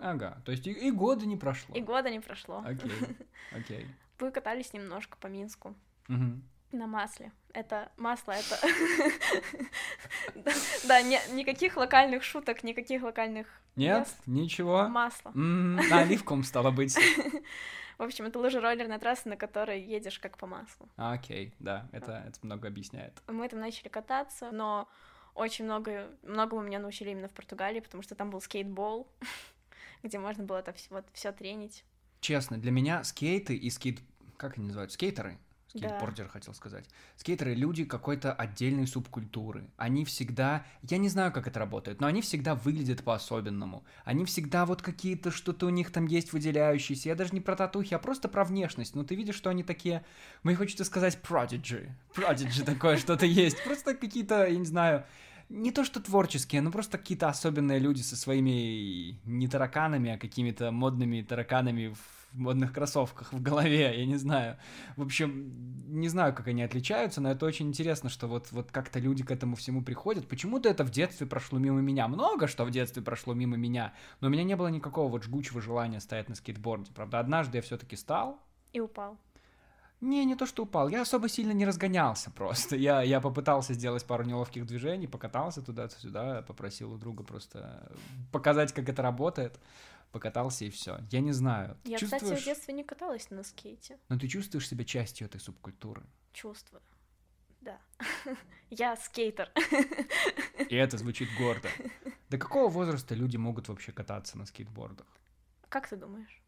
[0.00, 1.74] Ага, то есть и, и года не прошло.
[1.74, 2.64] И года не прошло.
[2.64, 2.90] Окей,
[3.52, 3.86] окей.
[4.18, 5.76] Мы катались немножко по Минску
[6.08, 6.42] Мгм.
[6.72, 7.32] На масле.
[7.52, 8.58] Это масло, это...
[10.84, 13.46] Да, никаких локальных шуток, никаких локальных
[13.76, 14.88] Нет, ничего.
[14.88, 15.30] Масло.
[15.34, 16.96] На оливковом стало быть.
[17.98, 20.88] В общем, это лыжероллерная трасса, на которой едешь как по маслу.
[20.96, 23.20] Окей, да, это, это много объясняет.
[23.26, 24.88] Мы там начали кататься, но
[25.34, 29.06] очень много, многому меня научили именно в Португалии, потому что там был skate bowl,
[30.02, 31.84] где можно было это все, вот, все тренить.
[32.20, 34.00] Честно, для меня скейты и скейт...
[34.38, 34.92] Как они называют?
[34.92, 35.38] Скейтеры?
[35.70, 36.32] Скейтбордер да.
[36.32, 36.84] хотел сказать.
[37.16, 39.70] Скейтеры люди какой-то отдельной субкультуры.
[39.76, 43.84] Они всегда, я не знаю, как это работает, но они всегда выглядят по-особенному.
[44.04, 47.10] Они всегда вот какие-то, что-то у них там есть выделяющиеся.
[47.10, 48.96] Я даже не про татухи, а просто про внешность.
[48.96, 50.04] Но ты видишь, что они такие,
[50.42, 51.90] мне хочется сказать prodigy.
[52.16, 53.62] Prodigy такое что-то есть.
[53.62, 55.04] Просто какие-то, я не знаю,
[55.48, 60.72] не то что творческие, но просто какие-то особенные люди со своими не тараканами, а какими-то
[60.72, 64.56] модными тараканами в в модных кроссовках в голове, я не знаю.
[64.96, 65.52] В общем,
[65.88, 69.30] не знаю, как они отличаются, но это очень интересно, что вот, вот как-то люди к
[69.30, 70.28] этому всему приходят.
[70.28, 72.08] Почему-то это в детстве прошло мимо меня.
[72.08, 75.60] Много что в детстве прошло мимо меня, но у меня не было никакого вот жгучего
[75.60, 76.92] желания стоять на скейтборде.
[76.94, 78.38] Правда, однажды я все-таки стал.
[78.72, 79.18] И упал.
[80.00, 80.88] Не, не то, что упал.
[80.88, 82.74] Я особо сильно не разгонялся просто.
[82.74, 87.92] Я, я попытался сделать пару неловких движений, покатался туда-сюда, попросил у друга просто
[88.32, 89.60] показать, как это работает
[90.10, 90.98] покатался и все.
[91.10, 91.78] Я не знаю.
[91.84, 92.22] Я, чувствуешь...
[92.22, 93.98] кстати, в детстве не каталась на скейте.
[94.08, 96.02] Но ты чувствуешь себя частью этой субкультуры?
[96.32, 96.82] Чувствую.
[97.60, 97.78] Да.
[98.70, 99.52] Я скейтер.
[100.68, 101.68] И это звучит гордо.
[102.30, 105.06] До какого возраста люди могут вообще кататься на скейтбордах?
[105.68, 106.39] Как ты думаешь?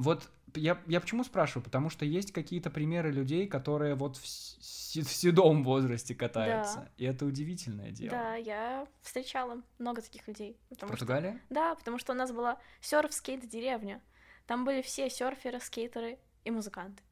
[0.00, 1.62] Вот я, я почему спрашиваю?
[1.64, 6.80] Потому что есть какие-то примеры людей, которые вот в, в седом возрасте катаются.
[6.80, 6.90] Да.
[6.96, 8.10] И это удивительное дело.
[8.10, 10.56] Да, я встречала много таких людей.
[10.70, 11.30] В Португалии?
[11.30, 14.00] Что, да, потому что у нас была серф скейт деревня.
[14.46, 17.02] Там были все серферы, скейтеры и музыканты.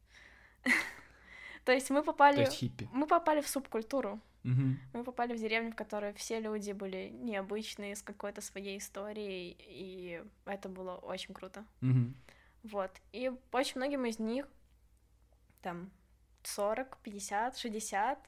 [1.64, 2.36] То есть мы попали...
[2.36, 2.88] То есть хиппи.
[2.92, 4.20] Мы попали в субкультуру.
[4.44, 10.22] Мы попали в деревню, в которой все люди были необычные, с какой-то своей историей, и
[10.46, 11.66] это было очень круто.
[12.62, 12.90] Вот.
[13.12, 14.46] И очень многим из них
[15.62, 15.90] там
[16.42, 18.18] 40, 50, 60,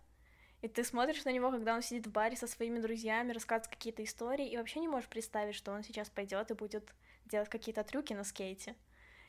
[0.62, 4.04] и ты смотришь на него, когда он сидит в баре со своими друзьями, рассказывает какие-то
[4.04, 6.92] истории, и вообще не можешь представить, что он сейчас пойдет и будет
[7.24, 8.74] делать какие-то трюки на скейте.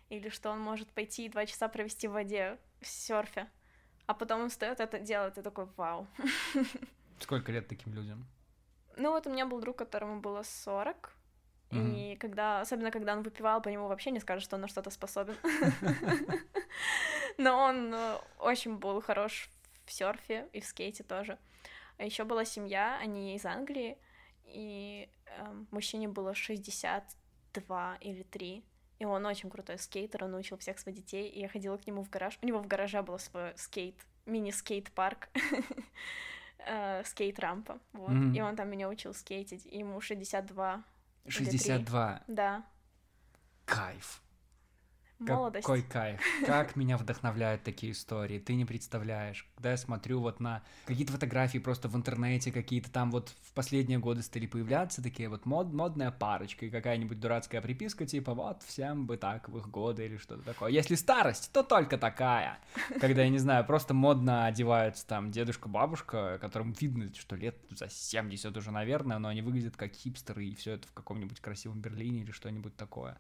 [0.10, 3.48] Или что он может пойти и два часа провести в воде в серфе.
[4.08, 6.06] А потом он встает это делает, и такой вау.
[7.20, 8.28] Сколько лет таким людям?
[8.98, 11.16] Ну вот у меня был друг, которому было 40,
[11.72, 12.14] Mm-hmm.
[12.14, 14.90] И когда, особенно когда он выпивал, по нему вообще не скажешь, что он на что-то
[14.90, 15.36] способен.
[17.38, 19.50] Но он э, очень был хорош
[19.86, 21.38] в серфе и в скейте тоже.
[21.98, 23.98] А еще была семья, они из Англии,
[24.46, 28.64] и э, мужчине было 62 или 3.
[29.00, 32.04] И он очень крутой скейтер, он научил всех своих детей, и я ходила к нему
[32.04, 32.38] в гараж.
[32.42, 33.96] У него в гараже был свой скейт,
[34.26, 35.30] мини-скейт-парк,
[36.60, 38.36] э, скейт-рампа, вот.
[38.36, 40.84] И он там меня учил скейтить, ему 62
[41.28, 42.22] 62.
[42.28, 42.64] Да.
[43.66, 44.22] Кайф.
[45.22, 45.66] Молодость.
[45.66, 46.20] Какой кайф.
[46.46, 48.40] Как меня вдохновляют такие истории.
[48.40, 49.48] Ты не представляешь.
[49.56, 54.00] Когда я смотрю вот на какие-то фотографии просто в интернете, какие-то там вот в последние
[54.00, 59.06] годы стали появляться такие вот мод, модная парочка и какая-нибудь дурацкая приписка типа вот всем
[59.06, 60.72] бы так в их годы или что-то такое.
[60.72, 62.60] Если старость, то только такая.
[63.00, 68.56] Когда, я не знаю, просто модно одеваются там дедушка-бабушка, которым видно, что лет за 70
[68.58, 72.32] уже, наверное, но они выглядят как хипстеры и все это в каком-нибудь красивом Берлине или
[72.32, 73.18] что-нибудь такое.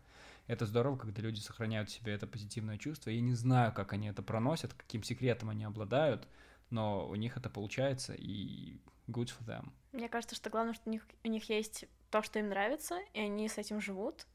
[0.52, 3.10] Это здорово, когда люди сохраняют в себе это позитивное чувство.
[3.10, 6.28] Я не знаю, как они это проносят, каким секретом они обладают,
[6.70, 8.76] но у них это получается, и
[9.08, 9.70] good for them.
[9.94, 13.22] Мне кажется, что главное, что у них, у них есть то, что им нравится, и
[13.22, 14.28] они с этим живут,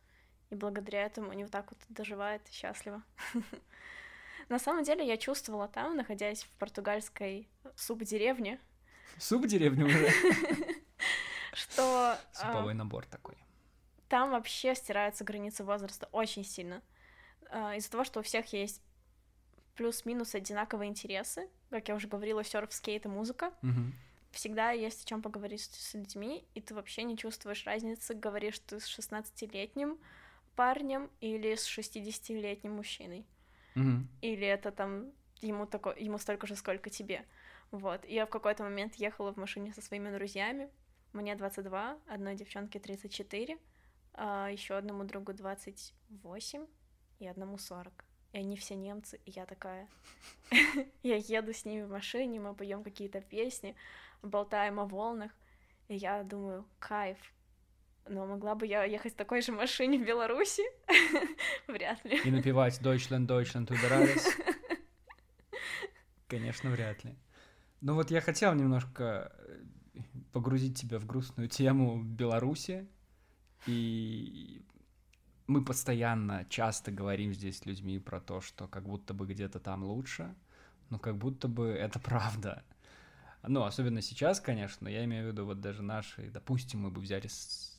[0.48, 3.02] и благодаря этому они вот так вот доживают счастливо.
[4.48, 8.58] На самом деле я чувствовала там, находясь в португальской субдеревне.
[9.18, 10.08] Субдеревне уже?
[11.52, 12.18] Что...
[12.32, 13.36] Суповой набор такой
[14.08, 16.82] там вообще стираются границы возраста очень сильно.
[17.50, 18.82] А, из-за того, что у всех есть
[19.74, 23.52] плюс-минус одинаковые интересы, как я уже говорила, серф, скейт и музыка.
[23.62, 23.92] Mm-hmm.
[24.32, 28.80] Всегда есть о чем поговорить с людьми, и ты вообще не чувствуешь разницы, говоришь ты
[28.80, 29.98] с 16-летним
[30.56, 33.26] парнем или с 60-летним мужчиной.
[33.74, 34.02] Mm-hmm.
[34.22, 37.24] Или это там ему, такой, ему столько же, сколько тебе.
[37.70, 38.04] Вот.
[38.04, 40.70] И я в какой-то момент ехала в машине со своими друзьями.
[41.12, 43.58] Мне 22, одной девчонке 34
[44.16, 46.66] а еще одному другу 28
[47.18, 48.04] и одному 40.
[48.32, 49.88] И они все немцы, и я такая...
[51.02, 53.76] я еду с ними в машине, мы поем какие-то песни,
[54.22, 55.32] болтаем о волнах,
[55.88, 57.18] и я думаю, кайф.
[58.08, 60.62] Но могла бы я ехать в такой же машине в Беларуси?
[61.66, 62.20] вряд ли.
[62.24, 64.26] И напевать Deutschland, Deutschland, убирались?
[66.28, 67.16] Конечно, вряд ли.
[67.80, 69.62] Ну вот я хотел немножко э,
[70.32, 72.88] погрузить тебя в грустную тему Беларуси,
[73.66, 74.62] и
[75.46, 79.84] мы постоянно, часто говорим здесь с людьми про то, что как будто бы где-то там
[79.84, 80.34] лучше,
[80.90, 82.64] но как будто бы это правда.
[83.48, 87.28] Ну, особенно сейчас, конечно, я имею в виду вот даже наши, допустим, мы бы взяли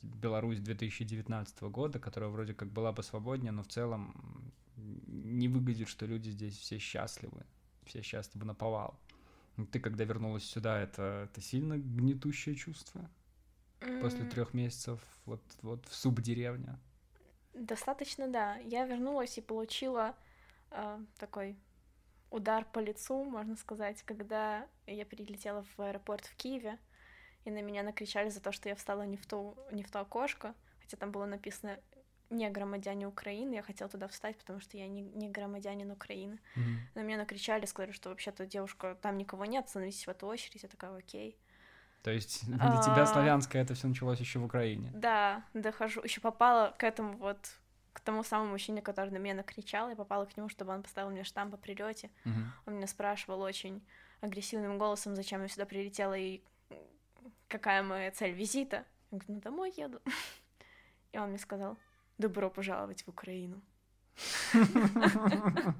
[0.02, 4.14] Беларусь 2019 года, которая вроде как была бы свободнее, но в целом
[4.76, 7.44] не выглядит, что люди здесь все счастливы.
[7.84, 8.98] все сейчас с тобой наповал.
[9.72, 13.10] Ты, когда вернулась сюда, это, это сильно гнетущее чувство?
[14.00, 16.78] После трех месяцев вот, вот в субдеревне.
[17.54, 18.56] Достаточно, да.
[18.58, 20.16] Я вернулась и получила
[20.70, 21.56] э, такой
[22.30, 26.78] удар по лицу, можно сказать, когда я прилетела в аэропорт в Киеве,
[27.44, 30.00] и на меня накричали за то, что я встала не в то, не в то
[30.00, 31.78] окошко, хотя там было написано
[32.30, 36.38] не громадяне Украины, я хотела туда встать, потому что я не, не громадянин Украины.
[36.56, 36.80] Мгм.
[36.94, 40.62] На меня накричали, сказали, что вообще-то девушка, там никого нет, становитесь в эту очередь.
[40.62, 41.38] Я такая, окей.
[42.02, 43.06] То есть для тебя А.
[43.06, 44.90] славянское это все началось еще в Украине.
[44.94, 46.02] Да, дохожу.
[46.02, 47.38] Еще попала к этому вот,
[47.92, 49.88] к тому самому мужчине, который на меня накричал.
[49.88, 52.10] Я попала к нему, чтобы он поставил мне штамп о прилете.
[52.24, 52.52] Мгм.
[52.66, 53.82] Он меня спрашивал очень
[54.20, 56.42] агрессивным голосом, зачем я сюда прилетела и
[57.48, 58.84] какая моя цель визита.
[59.10, 60.00] Я говорю, ну домой еду.
[61.12, 61.78] И он мне сказал,
[62.18, 63.60] добро пожаловать в Украину.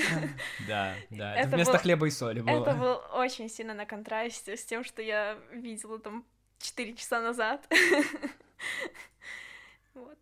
[0.66, 1.36] Да, да.
[1.36, 2.62] Это вместо хлеба и соли было.
[2.62, 6.24] Это был очень сильно на контрасте с тем, что я видела там
[6.58, 7.66] 4 часа назад.
[9.94, 10.18] Вот.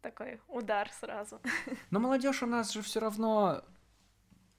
[0.00, 1.40] Такой удар сразу.
[1.90, 3.62] Но молодежь у нас же все равно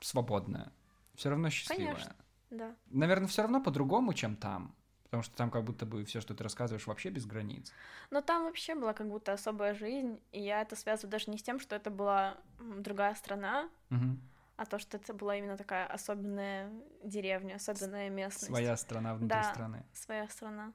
[0.01, 0.71] свободная,
[1.15, 1.93] все равно счастливая.
[1.93, 2.15] Конечно.
[2.49, 2.75] Да.
[2.87, 4.75] Наверное, все равно по-другому, чем там.
[5.03, 7.73] Потому что там как будто бы все, что ты рассказываешь, вообще без границ.
[8.11, 11.43] Но там вообще была как будто особая жизнь, и я это связываю даже не с
[11.43, 14.21] тем, что это была другая страна, Мгм.
[14.59, 16.69] А то, что это была именно такая особенная
[17.01, 18.47] деревня, особенная местность.
[18.47, 19.43] Своя страна внутри Да.
[19.43, 19.85] страны.
[19.93, 20.73] своя страна.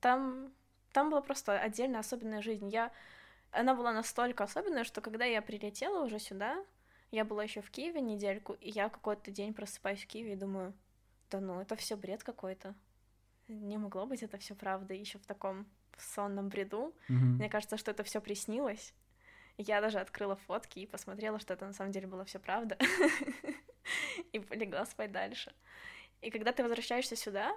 [0.00, 0.52] Там,
[0.92, 2.68] там была просто отдельная особенная жизнь.
[2.68, 2.90] Я,
[3.52, 6.64] она была настолько особенная, что когда я прилетела уже сюда,
[7.12, 10.74] я была еще в Киеве недельку, и я какой-то день просыпаюсь в Киеве и думаю,
[11.30, 12.74] да ну, это все бред какой-то.
[13.46, 15.66] Не могло быть это все правда еще в таком
[15.98, 16.96] сонном бреду.
[17.08, 17.36] Мгм.
[17.36, 18.92] Мне кажется, что это все приснилось.
[19.62, 22.78] Я даже открыла фотки и посмотрела, что это на самом деле было все правда.
[24.32, 25.52] И полегла спать дальше.
[26.22, 27.54] И когда ты возвращаешься сюда,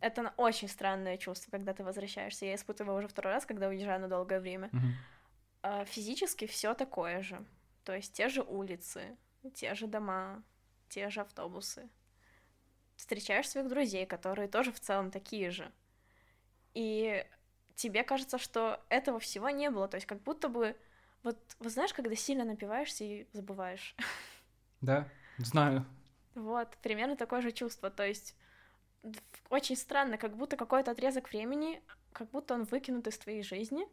[0.00, 2.46] это очень странное чувство, когда ты возвращаешься.
[2.46, 4.70] Я испытываю уже второй раз, когда уезжаю на долгое время.
[5.62, 7.44] А, Физически все такое же.
[7.84, 9.16] То есть те же улицы,
[9.54, 10.42] те же дома,
[10.88, 11.88] те же автобусы.
[12.96, 15.70] Встречаешь своих друзей, которые тоже в целом такие же.
[16.74, 17.24] И
[17.76, 19.86] тебе кажется, что этого всего не было.
[19.86, 20.76] То есть как будто бы...
[21.22, 23.94] Вот, вот знаешь, когда сильно напиваешься и забываешь.
[24.80, 25.08] Да,
[25.38, 25.84] знаю.
[26.34, 27.90] Вот, примерно такое же чувство.
[27.90, 28.34] То есть
[29.50, 33.86] очень странно, как будто какой-то отрезок времени, как будто он выкинут из твоей жизни.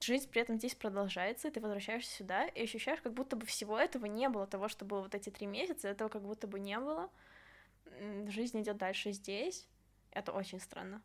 [0.00, 3.78] Жизнь при этом здесь продолжается, и ты возвращаешься сюда и ощущаешь, как будто бы всего
[3.78, 6.78] этого не было, того, что было вот эти три месяца, этого как будто бы не
[6.78, 7.10] было.
[8.26, 9.66] Жизнь идет дальше здесь.
[10.10, 11.02] Это очень странно.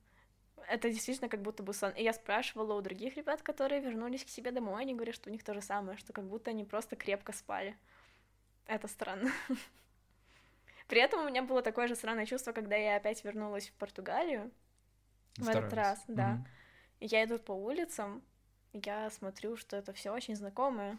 [0.68, 1.92] Это действительно как будто бы сон.
[1.92, 5.34] И я спрашивала у других ребят, которые вернулись к себе домой, они говорят, что у
[5.34, 7.76] них то же самое, что как будто они просто крепко спали.
[8.66, 9.32] Это странно.
[10.88, 14.52] При этом у меня было такое же странное чувство, когда я опять вернулась в Португалию.
[15.38, 16.46] В Второй этот раз, да.
[17.00, 18.22] И я иду по улицам,
[18.74, 20.98] я смотрю, что это все очень знакомое.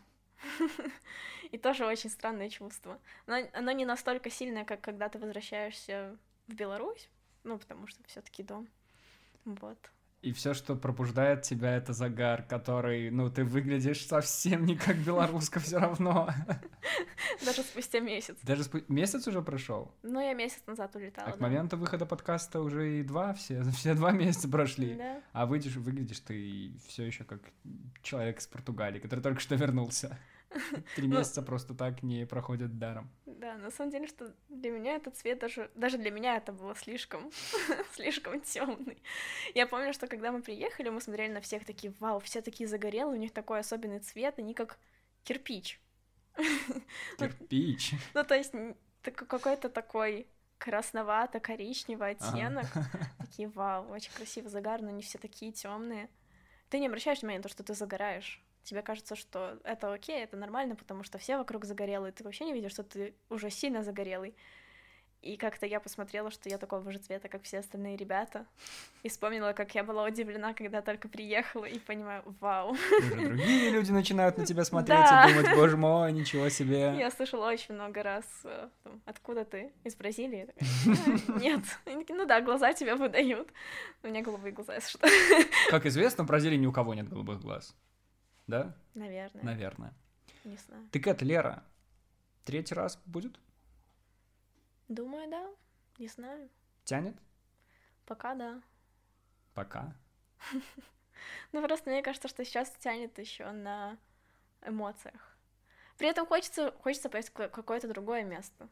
[1.50, 3.00] И тоже очень странное чувство.
[3.26, 6.16] Но оно не настолько сильное, как когда ты возвращаешься
[6.48, 7.08] в Беларусь,
[7.44, 8.68] ну, потому что все таки дом.
[9.44, 9.78] Вот.
[10.22, 15.58] И все, что пробуждает тебя, это загар, который, ну, ты выглядишь совсем не как белоруска
[15.58, 16.30] все равно.
[17.44, 18.36] Даже спустя месяц.
[18.44, 19.92] Даже спу- месяц уже прошел.
[20.04, 23.94] Ну, я месяц назад улетала, А к моменту выхода подкаста уже и два, все, все
[23.94, 24.94] два месяца прошли.
[24.94, 25.20] Да.
[25.32, 27.40] А выйдешь, выглядишь ты все еще как
[28.02, 30.16] человек из Португалии, который только что вернулся.
[30.96, 33.10] Три Ну- месяца просто так не проходят даром.
[33.26, 36.74] Да, на самом деле, что для меня этот цвет даже, даже для меня это было
[36.74, 37.30] слишком,
[37.94, 39.02] слишком темный.
[39.54, 43.18] Я помню, что когда мы приехали, мы смотрели на всех такие, вау, все такие загорелые,
[43.18, 44.78] у них такой особенный цвет, они как
[45.24, 45.80] кирпич.
[47.18, 47.92] Кирпич.
[48.14, 48.52] Ну, то есть
[49.02, 50.26] какой-то такой
[50.58, 52.66] красновато-коричневый оттенок.
[53.18, 56.08] Такие, вау, очень красивый загар, но не все такие темные.
[56.70, 58.42] Ты не обращаешь внимания на то, что ты загораешь.
[58.64, 62.12] Тебе кажется, что это окей, это нормально, потому что все вокруг загорелые.
[62.12, 64.34] Ты вообще не видишь, что ты уже сильно загорелый.
[65.20, 68.44] И как-то я посмотрела, что я такого же цвета, как все остальные ребята.
[69.04, 72.70] И вспомнила, как я была удивлена, когда только приехала, и понимаю, вау.
[72.72, 75.28] Уже другие люди начинают на тебя смотреть Да.
[75.28, 76.96] и думать, боже мой, ничего себе.
[76.98, 78.68] Я слышала очень много раз, э,
[79.04, 79.72] откуда ты?
[79.84, 80.48] Из Бразилии?
[81.28, 81.62] «А, Нет.
[81.86, 83.48] Ну да, глаза тебя выдают.
[84.02, 85.06] У меня голубые глаза, если что.
[85.70, 87.76] Как известно, в Бразилии ни у кого нет голубых глаз.
[88.46, 88.76] Да?
[88.94, 89.94] Наверное, Наверное.
[90.44, 90.88] не знаю.
[90.90, 91.62] Так это, Лера,
[92.44, 93.38] третий раз будет?
[94.88, 95.50] Думаю, да.
[95.98, 96.48] Не знаю.
[96.84, 97.16] Тянет?
[98.06, 98.62] Пока да.
[99.54, 99.94] Пока.
[101.52, 103.96] Ну, просто мне кажется, что сейчас тянет еще на
[104.66, 105.36] эмоциях.
[105.96, 108.68] При этом хочется, хочется поехать в какое-то другое место.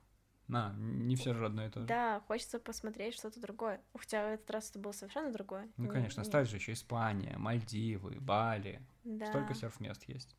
[0.51, 1.86] На, не все же одно и то же.
[1.86, 3.80] Да, хочется посмотреть что-то другое.
[3.94, 5.68] Хотя в этот раз это было совершенно другое.
[5.76, 8.82] Ну, конечно, остались же еще Испания, Мальдивы, Бали.
[9.05, 9.26] Да.
[9.26, 10.34] Столько серф-мест есть.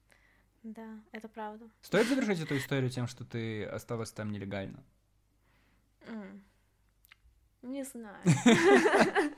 [0.63, 1.69] Да, это правда.
[1.81, 4.83] Стоит завершить эту историю тем, что ты осталась там нелегально?
[7.61, 8.21] Не знаю.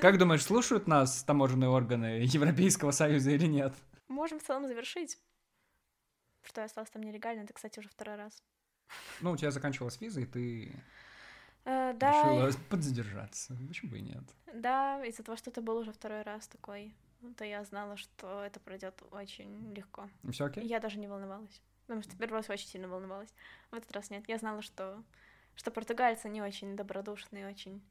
[0.00, 3.74] Как думаешь, слушают нас таможенные органы Европейского Союза или нет?
[4.08, 5.18] Можем в целом завершить.
[6.42, 8.42] Что я осталась там нелегально, это, кстати, уже второй раз.
[9.20, 10.72] Ну, у тебя заканчивалась виза, и ты
[11.64, 13.56] Э, да, решила подзадержаться.
[13.68, 14.24] Почему бы и нет?
[14.52, 16.94] да, из-за того, что это был уже второй раз такой,
[17.36, 20.08] то я знала, что это пройдет очень легко.
[20.30, 20.64] Все окей?
[20.64, 21.60] Я даже не волновалась.
[21.86, 23.32] Потому что первый раз очень сильно волновалась.
[23.70, 24.28] В этот раз нет.
[24.28, 25.02] Я знала, что,
[25.54, 27.82] что португальцы не очень добродушные, очень,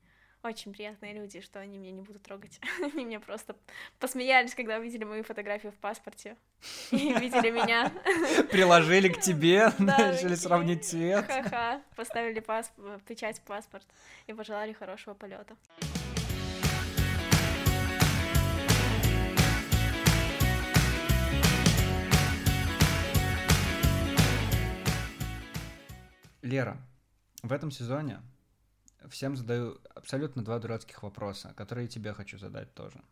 [0.42, 2.60] очень приятные люди, что они меня не будут трогать.
[2.82, 3.56] Они мне просто
[4.00, 6.38] посмеялись, когда увидели мою фотографию в паспорте.
[6.92, 7.92] И видели меня.
[8.52, 11.26] Приложили к тебе, решили такие, сравнить цвет.
[11.26, 11.82] Ха-ха.
[11.96, 12.44] Поставили
[13.06, 13.86] печать в паспорт
[14.28, 15.56] и пожелали хорошего полета.
[26.42, 26.78] Лера,
[27.44, 28.22] в этом сезоне
[29.08, 33.04] всем задаю абсолютно два дурацких вопроса, которые и тебе хочу задать тоже.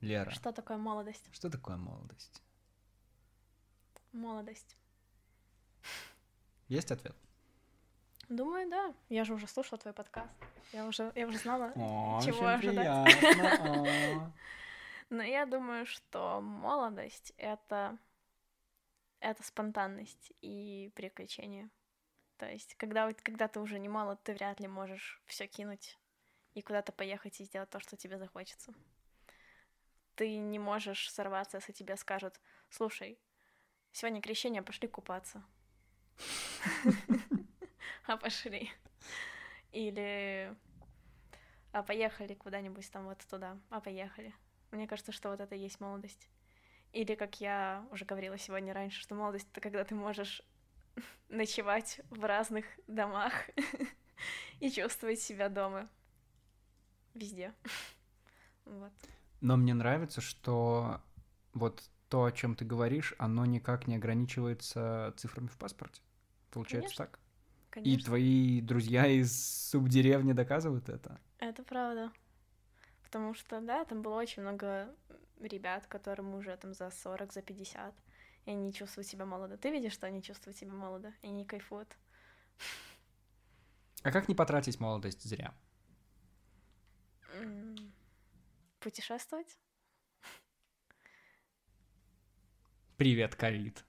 [0.00, 1.28] Лера, Что такое молодость?
[1.32, 2.42] что такое молодость?
[4.12, 4.76] Молодость.
[6.68, 7.16] Есть ответ?
[8.28, 8.94] Думаю, да.
[9.08, 10.32] Я же уже слушала твой подкаст.
[10.72, 13.16] Я уже, я уже знала, О, чего ожидать.
[15.10, 17.96] Но я думаю, что молодость— это...
[19.20, 21.70] это спонтанность и приключения.
[22.38, 25.98] То есть, когда, когда ты уже не молод, ты вряд ли можешь все кинуть
[26.54, 28.74] и куда-то поехать и сделать то, что тебе захочется.
[30.14, 33.18] Ты не можешь сорваться, если тебе скажут, слушай,
[33.92, 35.44] сегодня крещение, пошли купаться.
[38.06, 38.70] А пошли.
[39.72, 40.54] Или
[41.72, 44.32] а поехали куда-нибудь там вот туда, а поехали.
[44.70, 46.28] Мне кажется, что вот это и есть молодость.
[46.92, 50.40] Или, как я уже говорила сегодня раньше, что молодость— это когда ты можешь
[51.28, 53.32] ночевать в разных домах
[54.60, 55.88] и чувствовать себя дома.
[57.14, 57.52] Везде.
[58.64, 58.90] Вот.
[59.40, 61.00] Но мне нравится, что
[61.52, 66.02] вот то, о чем ты говоришь, оно никак не ограничивается цифрами в паспорте.
[66.50, 67.06] Получается Конечно.
[67.06, 67.20] так?
[67.76, 68.06] И Конечно.
[68.06, 71.20] твои друзья из субдеревни доказывают это?
[71.38, 72.10] Это правда.
[73.04, 74.92] Потому что, да, там было очень много
[75.40, 77.94] ребят, которым уже там за 40, за 50,
[78.46, 79.56] и они чувствуют себя молодо.
[79.58, 81.96] Ты видишь, что они чувствуют себя молодо, и они кайфуют.
[84.02, 85.52] А как не потратить молодость зря?
[88.80, 89.58] Путешествовать?
[92.96, 93.84] Привет, ковид.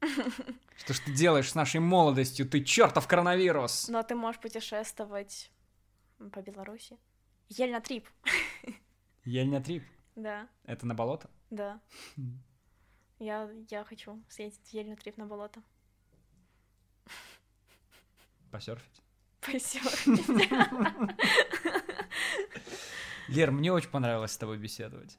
[0.76, 2.48] Что ж ты делаешь с нашей молодостью?
[2.48, 3.88] Ты чертов коронавирус!
[3.88, 5.50] Но ты можешь путешествовать
[6.32, 6.98] по Беларуси.
[7.48, 8.06] Ель на трип.
[9.24, 9.84] Ельня трип.
[10.14, 11.30] Да, Это на болото?
[11.50, 11.80] да.
[13.22, 15.62] Я, я хочу съездить в Ель на трип на болото.
[18.50, 19.00] Посерфить?
[19.40, 20.28] Посёрфить.
[23.28, 25.18] Лер, мне очень понравилось с тобой беседовать.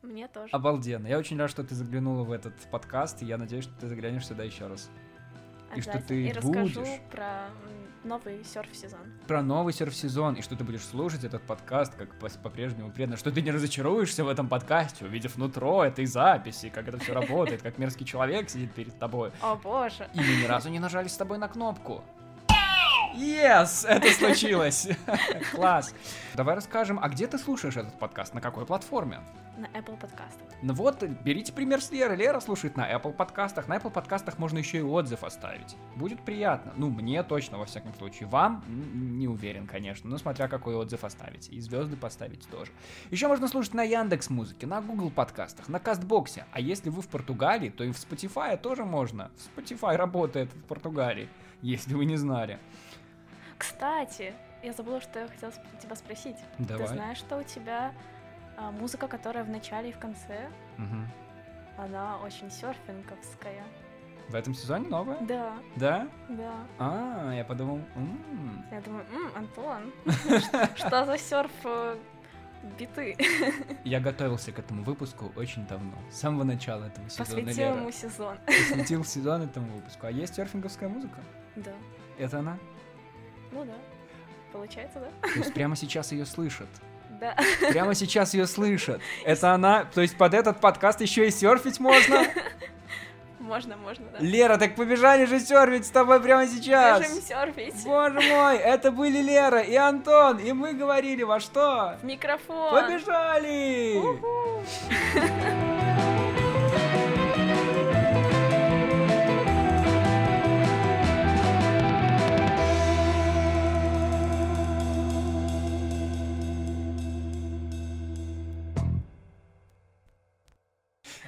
[0.00, 0.48] Мне тоже.
[0.52, 1.06] Обалденно.
[1.06, 4.26] Я очень рад, что ты заглянула в этот подкаст, и я надеюсь, что ты заглянешь
[4.26, 4.90] сюда еще раз.
[5.76, 7.00] и что ты И расскажу будешь.
[7.10, 7.50] про
[8.04, 9.00] новый серф-сезон.
[9.26, 13.42] Про новый серф-сезон, и что ты будешь слушать этот подкаст, как по-прежнему преданно, что ты
[13.42, 18.06] не разочаруешься в этом подкасте, увидев нутро этой записи, как это все работает, как мерзкий
[18.06, 19.32] человек сидит перед тобой.
[19.40, 20.08] О боже.
[20.14, 22.02] И мы ни разу не нажали с тобой на кнопку.
[23.14, 24.88] Yes, это случилось.
[25.52, 25.94] Класс.
[26.34, 29.20] Давай расскажем, а где ты слушаешь этот подкаст, на какой платформе?
[29.58, 30.48] На Apple подкастах.
[30.62, 32.16] Ну вот, берите пример с Леры.
[32.16, 33.68] Лера слушает на Apple подкастах.
[33.68, 35.76] На Apple подкастах можно еще и отзыв оставить.
[35.94, 36.72] Будет приятно.
[36.76, 38.28] Ну, мне точно, во всяком случае.
[38.30, 40.08] Вам не уверен, конечно.
[40.08, 41.52] Но смотря какой отзыв оставите.
[41.52, 42.70] И звезды поставить тоже.
[43.10, 46.46] Еще можно слушать на Яндекс Музыке, на Google подкастах, на Кастбоксе.
[46.52, 49.30] А если вы в Португалии, то и в Spotify тоже можно.
[49.54, 51.28] Spotify работает в Португалии,
[51.62, 52.58] если вы не знали.
[53.58, 56.36] Кстати, я забыла, что я хотела тебя спросить.
[56.58, 56.86] Давай.
[56.86, 57.92] Ты знаешь, что у тебя
[58.56, 61.08] а, музыка, которая в начале и в конце, Мгм.
[61.78, 63.64] она очень серфинговская.
[64.28, 65.18] В этом сезоне новое?
[65.22, 66.08] Да, Да?
[66.28, 66.52] да.
[66.78, 69.92] А, я подумал, м, Я думаю, «М, Антон,
[70.76, 71.96] что за серф э,
[72.78, 73.16] биты?
[73.84, 77.26] Я готовился к этому выпуску очень давно, с самого начала этого сезона.
[77.42, 77.80] Посвятил Лера.
[77.80, 78.38] ему сезон.
[78.46, 80.06] Посвятил сезон этому выпуску.
[80.06, 81.18] А есть серфинговская музыка?
[81.56, 81.72] Да,
[82.18, 82.58] Это она?
[83.52, 83.74] Ну да.
[84.52, 85.28] Получается, да?
[85.28, 86.68] То есть прямо сейчас ее слышат.
[87.20, 87.36] Да.
[87.70, 89.00] Прямо сейчас ее слышат.
[89.24, 89.84] Это она.
[89.84, 92.26] То есть под этот подкаст еще и серфить можно?
[93.38, 94.18] Можно, можно, да.
[94.20, 97.02] Лера, так побежали же серфить с тобой прямо сейчас.
[97.02, 97.84] Бежим серфить.
[97.84, 101.98] Боже мой, это были Лера и Антон, и мы говорили во что?
[102.00, 102.72] В микрофон.
[102.72, 103.98] Побежали!
[103.98, 104.62] Уху.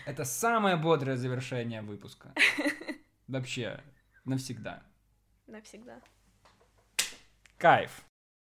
[0.06, 2.34] Это самое бодрое завершение выпуска.
[3.28, 3.82] Вообще,
[4.24, 4.82] навсегда.
[5.46, 6.00] Навсегда.
[7.56, 8.04] Кайф.